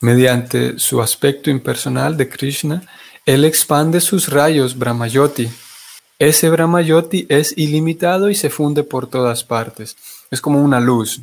Mediante 0.00 0.78
su 0.78 1.00
aspecto 1.00 1.48
impersonal 1.48 2.18
de 2.18 2.28
Krishna, 2.28 2.82
él 3.24 3.46
expande 3.46 4.02
sus 4.02 4.28
rayos 4.28 4.76
Brahmayoti. 4.76 5.48
Ese 6.18 6.48
Brahmayoti 6.48 7.26
es 7.28 7.56
ilimitado 7.58 8.30
y 8.30 8.36
se 8.36 8.48
funde 8.48 8.84
por 8.84 9.08
todas 9.08 9.42
partes. 9.42 9.96
Es 10.30 10.40
como 10.40 10.62
una 10.62 10.78
luz, 10.78 11.20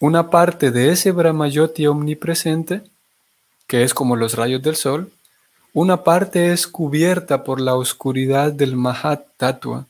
una 0.00 0.30
parte 0.30 0.70
de 0.70 0.90
ese 0.90 1.12
Brahmayoti 1.12 1.86
omnipresente, 1.86 2.82
que 3.66 3.82
es 3.82 3.92
como 3.92 4.16
los 4.16 4.34
rayos 4.34 4.62
del 4.62 4.76
sol, 4.76 5.10
una 5.74 6.02
parte 6.04 6.52
es 6.52 6.66
cubierta 6.66 7.44
por 7.44 7.60
la 7.60 7.74
oscuridad 7.74 8.52
del 8.52 8.76
Mahat 8.76 9.26
Tattva, 9.36 9.84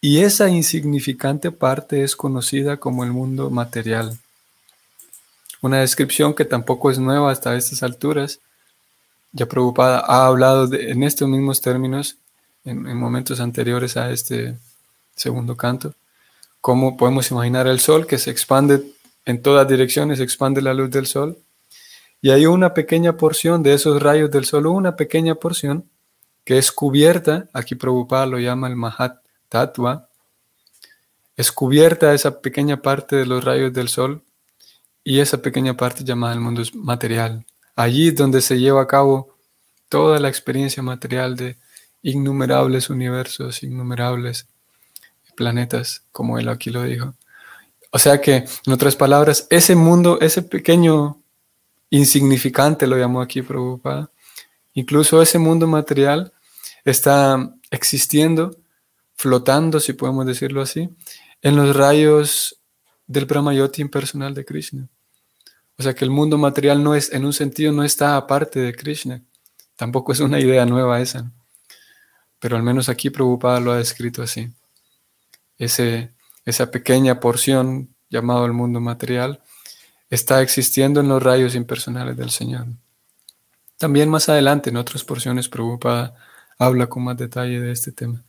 y 0.00 0.20
esa 0.20 0.48
insignificante 0.50 1.50
parte 1.50 2.04
es 2.04 2.14
conocida 2.14 2.76
como 2.76 3.04
el 3.04 3.10
mundo 3.10 3.50
material. 3.50 4.18
Una 5.60 5.80
descripción 5.80 6.34
que 6.34 6.44
tampoco 6.44 6.90
es 6.90 6.98
nueva 6.98 7.32
hasta 7.32 7.56
estas 7.56 7.82
alturas. 7.82 8.38
Ya 9.32 9.46
Prabhupada 9.46 9.98
ha 10.06 10.26
hablado 10.26 10.72
en 10.72 11.02
estos 11.02 11.28
mismos 11.28 11.60
términos 11.60 12.16
en, 12.68 12.86
en 12.86 12.96
momentos 12.96 13.40
anteriores 13.40 13.96
a 13.96 14.10
este 14.10 14.56
segundo 15.14 15.56
canto 15.56 15.94
cómo 16.60 16.96
podemos 16.96 17.30
imaginar 17.30 17.66
el 17.66 17.80
sol 17.80 18.06
que 18.06 18.18
se 18.18 18.30
expande 18.30 18.82
en 19.24 19.42
todas 19.42 19.68
direcciones, 19.68 20.20
expande 20.20 20.62
la 20.62 20.74
luz 20.74 20.90
del 20.90 21.06
sol. 21.06 21.38
Y 22.20 22.30
hay 22.30 22.46
una 22.46 22.74
pequeña 22.74 23.16
porción 23.16 23.62
de 23.62 23.74
esos 23.74 24.02
rayos 24.02 24.30
del 24.30 24.44
sol, 24.44 24.66
una 24.66 24.96
pequeña 24.96 25.36
porción 25.36 25.84
que 26.44 26.58
es 26.58 26.72
cubierta, 26.72 27.48
aquí 27.52 27.74
Prabhupada 27.74 28.26
lo 28.26 28.38
llama 28.38 28.68
el 28.68 28.76
Mahat 28.76 29.18
Tattva, 29.48 30.08
es 31.36 31.52
cubierta 31.52 32.14
esa 32.14 32.40
pequeña 32.40 32.82
parte 32.82 33.16
de 33.16 33.26
los 33.26 33.44
rayos 33.44 33.72
del 33.72 33.88
sol 33.88 34.22
y 35.04 35.20
esa 35.20 35.38
pequeña 35.38 35.74
parte 35.74 36.04
llamada 36.04 36.34
el 36.34 36.40
mundo 36.40 36.62
material. 36.74 37.44
Allí 37.76 38.10
donde 38.10 38.40
se 38.40 38.58
lleva 38.58 38.82
a 38.82 38.86
cabo 38.86 39.36
toda 39.88 40.18
la 40.18 40.28
experiencia 40.28 40.82
material 40.82 41.36
de 41.36 41.56
innumerables 42.02 42.90
universos, 42.90 43.62
innumerables 43.62 44.46
planetas, 45.36 46.02
como 46.12 46.38
él 46.38 46.48
aquí 46.48 46.70
lo 46.70 46.82
dijo. 46.82 47.14
O 47.90 47.98
sea 47.98 48.20
que, 48.20 48.44
en 48.66 48.72
otras 48.72 48.96
palabras, 48.96 49.46
ese 49.50 49.74
mundo, 49.74 50.18
ese 50.20 50.42
pequeño 50.42 51.22
insignificante, 51.90 52.86
lo 52.86 52.98
llamó 52.98 53.20
aquí 53.20 53.42
Prabhupada, 53.42 54.10
incluso 54.74 55.22
ese 55.22 55.38
mundo 55.38 55.66
material 55.66 56.32
está 56.84 57.54
existiendo, 57.70 58.56
flotando, 59.14 59.80
si 59.80 59.94
podemos 59.94 60.26
decirlo 60.26 60.60
así, 60.62 60.90
en 61.42 61.56
los 61.56 61.74
rayos 61.74 62.60
del 63.06 63.24
Brahmayoti 63.24 63.80
impersonal 63.80 64.34
de 64.34 64.44
Krishna. 64.44 64.88
O 65.78 65.82
sea 65.82 65.94
que 65.94 66.04
el 66.04 66.10
mundo 66.10 66.36
material 66.36 66.82
no 66.82 66.94
es, 66.94 67.12
en 67.12 67.24
un 67.24 67.32
sentido, 67.32 67.72
no 67.72 67.84
está 67.84 68.16
aparte 68.16 68.60
de 68.60 68.74
Krishna. 68.74 69.22
Tampoco 69.76 70.12
es 70.12 70.20
una 70.20 70.40
idea 70.40 70.66
nueva 70.66 71.00
esa. 71.00 71.32
Pero 72.40 72.56
al 72.56 72.62
menos 72.62 72.88
aquí 72.88 73.10
Prabhupada 73.10 73.60
lo 73.60 73.72
ha 73.72 73.78
descrito 73.78 74.22
así 74.22 74.52
ese, 75.58 76.12
esa 76.44 76.70
pequeña 76.70 77.20
porción 77.20 77.94
llamado 78.08 78.46
el 78.46 78.52
mundo 78.52 78.80
material, 78.80 79.40
está 80.08 80.40
existiendo 80.40 81.00
en 81.00 81.08
los 81.08 81.22
rayos 81.22 81.54
impersonales 81.54 82.16
del 82.16 82.30
Señor. 82.30 82.66
También 83.76 84.08
más 84.08 84.28
adelante, 84.28 84.70
en 84.70 84.76
otras 84.76 85.04
porciones, 85.04 85.48
Prabhupada 85.48 86.14
habla 86.58 86.86
con 86.86 87.04
más 87.04 87.16
detalle 87.16 87.60
de 87.60 87.72
este 87.72 87.92
tema. 87.92 88.22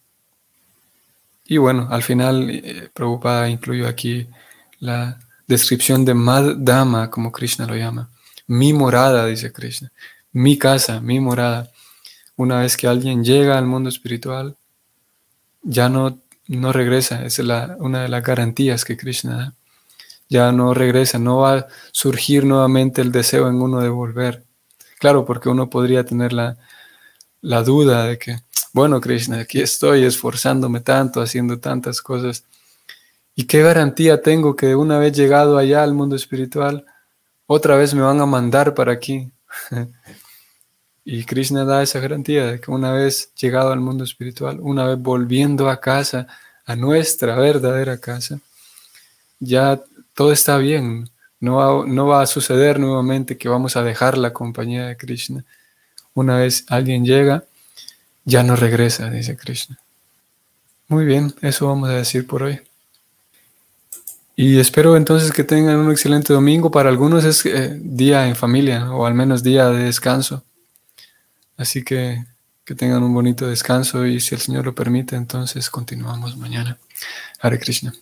Y 1.45 1.57
bueno, 1.57 1.87
al 1.89 2.03
final, 2.03 2.49
eh, 2.49 2.89
Prabhupada 2.93 3.49
incluyó 3.49 3.87
aquí 3.87 4.27
la 4.79 5.19
descripción 5.47 6.05
de 6.05 6.13
Madhama, 6.13 7.09
como 7.09 7.31
Krishna 7.31 7.65
lo 7.65 7.75
llama. 7.75 8.09
Mi 8.45 8.73
morada, 8.73 9.25
dice 9.25 9.51
Krishna. 9.51 9.91
Mi 10.31 10.57
casa, 10.57 10.99
mi 10.99 11.19
morada. 11.19 11.71
Una 12.39 12.61
vez 12.61 12.77
que 12.77 12.87
alguien 12.87 13.21
llega 13.21 13.57
al 13.57 13.65
mundo 13.67 13.89
espiritual, 13.89 14.55
ya 15.61 15.89
no 15.89 16.21
no 16.49 16.73
regresa, 16.73 17.25
es 17.25 17.37
una 17.39 18.01
de 18.01 18.09
las 18.09 18.23
garantías 18.23 18.83
que 18.83 18.97
Krishna 18.97 19.35
da. 19.37 19.53
Ya 20.29 20.51
no 20.51 20.73
regresa, 20.73 21.19
no 21.19 21.39
va 21.39 21.57
a 21.57 21.67
surgir 21.91 22.43
nuevamente 22.45 23.01
el 23.01 23.11
deseo 23.11 23.49
en 23.49 23.61
uno 23.61 23.81
de 23.81 23.89
volver. 23.89 24.43
Claro, 24.99 25.25
porque 25.25 25.49
uno 25.49 25.69
podría 25.69 26.05
tener 26.05 26.33
la, 26.33 26.57
la 27.41 27.61
duda 27.61 28.05
de 28.05 28.17
que, 28.17 28.39
bueno, 28.73 28.99
Krishna, 28.99 29.41
aquí 29.41 29.61
estoy 29.61 30.05
esforzándome 30.05 30.79
tanto, 30.79 31.21
haciendo 31.21 31.59
tantas 31.59 32.01
cosas. 32.01 32.45
¿Y 33.35 33.45
qué 33.45 33.61
garantía 33.61 34.21
tengo 34.21 34.55
que 34.55 34.75
una 34.75 34.97
vez 34.97 35.15
llegado 35.15 35.57
allá 35.57 35.83
al 35.83 35.93
mundo 35.93 36.15
espiritual, 36.15 36.85
otra 37.45 37.75
vez 37.75 37.93
me 37.93 38.01
van 38.01 38.21
a 38.21 38.25
mandar 38.25 38.73
para 38.73 38.91
aquí? 38.93 39.31
Y 41.11 41.23
Krishna 41.23 41.65
da 41.65 41.81
esa 41.81 41.99
garantía 41.99 42.45
de 42.45 42.59
que 42.59 42.69
una 42.69 42.91
vez 42.91 43.33
llegado 43.33 43.71
al 43.71 43.79
mundo 43.79 44.03
espiritual, 44.03 44.59
una 44.61 44.85
vez 44.85 44.99
volviendo 44.99 45.67
a 45.67 45.79
casa, 45.79 46.27
a 46.67 46.75
nuestra 46.75 47.35
verdadera 47.35 47.97
casa, 47.97 48.39
ya 49.39 49.81
todo 50.13 50.31
está 50.31 50.59
bien. 50.59 51.09
No 51.39 51.55
va, 51.55 51.87
no 51.87 52.05
va 52.05 52.21
a 52.21 52.27
suceder 52.27 52.79
nuevamente 52.79 53.39
que 53.39 53.49
vamos 53.49 53.75
a 53.75 53.81
dejar 53.81 54.19
la 54.19 54.33
compañía 54.33 54.85
de 54.85 54.97
Krishna. 54.97 55.43
Una 56.13 56.37
vez 56.37 56.65
alguien 56.67 57.03
llega, 57.03 57.43
ya 58.23 58.43
no 58.43 58.55
regresa, 58.55 59.09
dice 59.09 59.35
Krishna. 59.35 59.79
Muy 60.89 61.05
bien, 61.05 61.33
eso 61.41 61.65
vamos 61.65 61.89
a 61.89 61.93
decir 61.93 62.27
por 62.27 62.43
hoy. 62.43 62.61
Y 64.35 64.59
espero 64.59 64.95
entonces 64.95 65.31
que 65.31 65.43
tengan 65.43 65.77
un 65.77 65.89
excelente 65.89 66.33
domingo. 66.33 66.69
Para 66.69 66.89
algunos 66.89 67.25
es 67.25 67.43
eh, 67.47 67.79
día 67.81 68.27
en 68.27 68.35
familia 68.35 68.91
o 68.91 69.07
al 69.07 69.15
menos 69.15 69.41
día 69.41 69.69
de 69.69 69.85
descanso. 69.85 70.43
Así 71.59 71.83
que 71.83 72.23
que 72.69 72.75
tengan 72.75 73.01
un 73.01 73.15
bonito 73.15 73.47
descanso 73.47 74.05
y 74.05 74.19
si 74.19 74.35
el 74.35 74.41
Señor 74.41 74.63
lo 74.63 74.75
permite, 74.75 75.15
entonces 75.15 75.71
continuamos 75.71 76.37
mañana. 76.37 76.77
Hare 77.41 77.57
Krishna. 77.57 77.95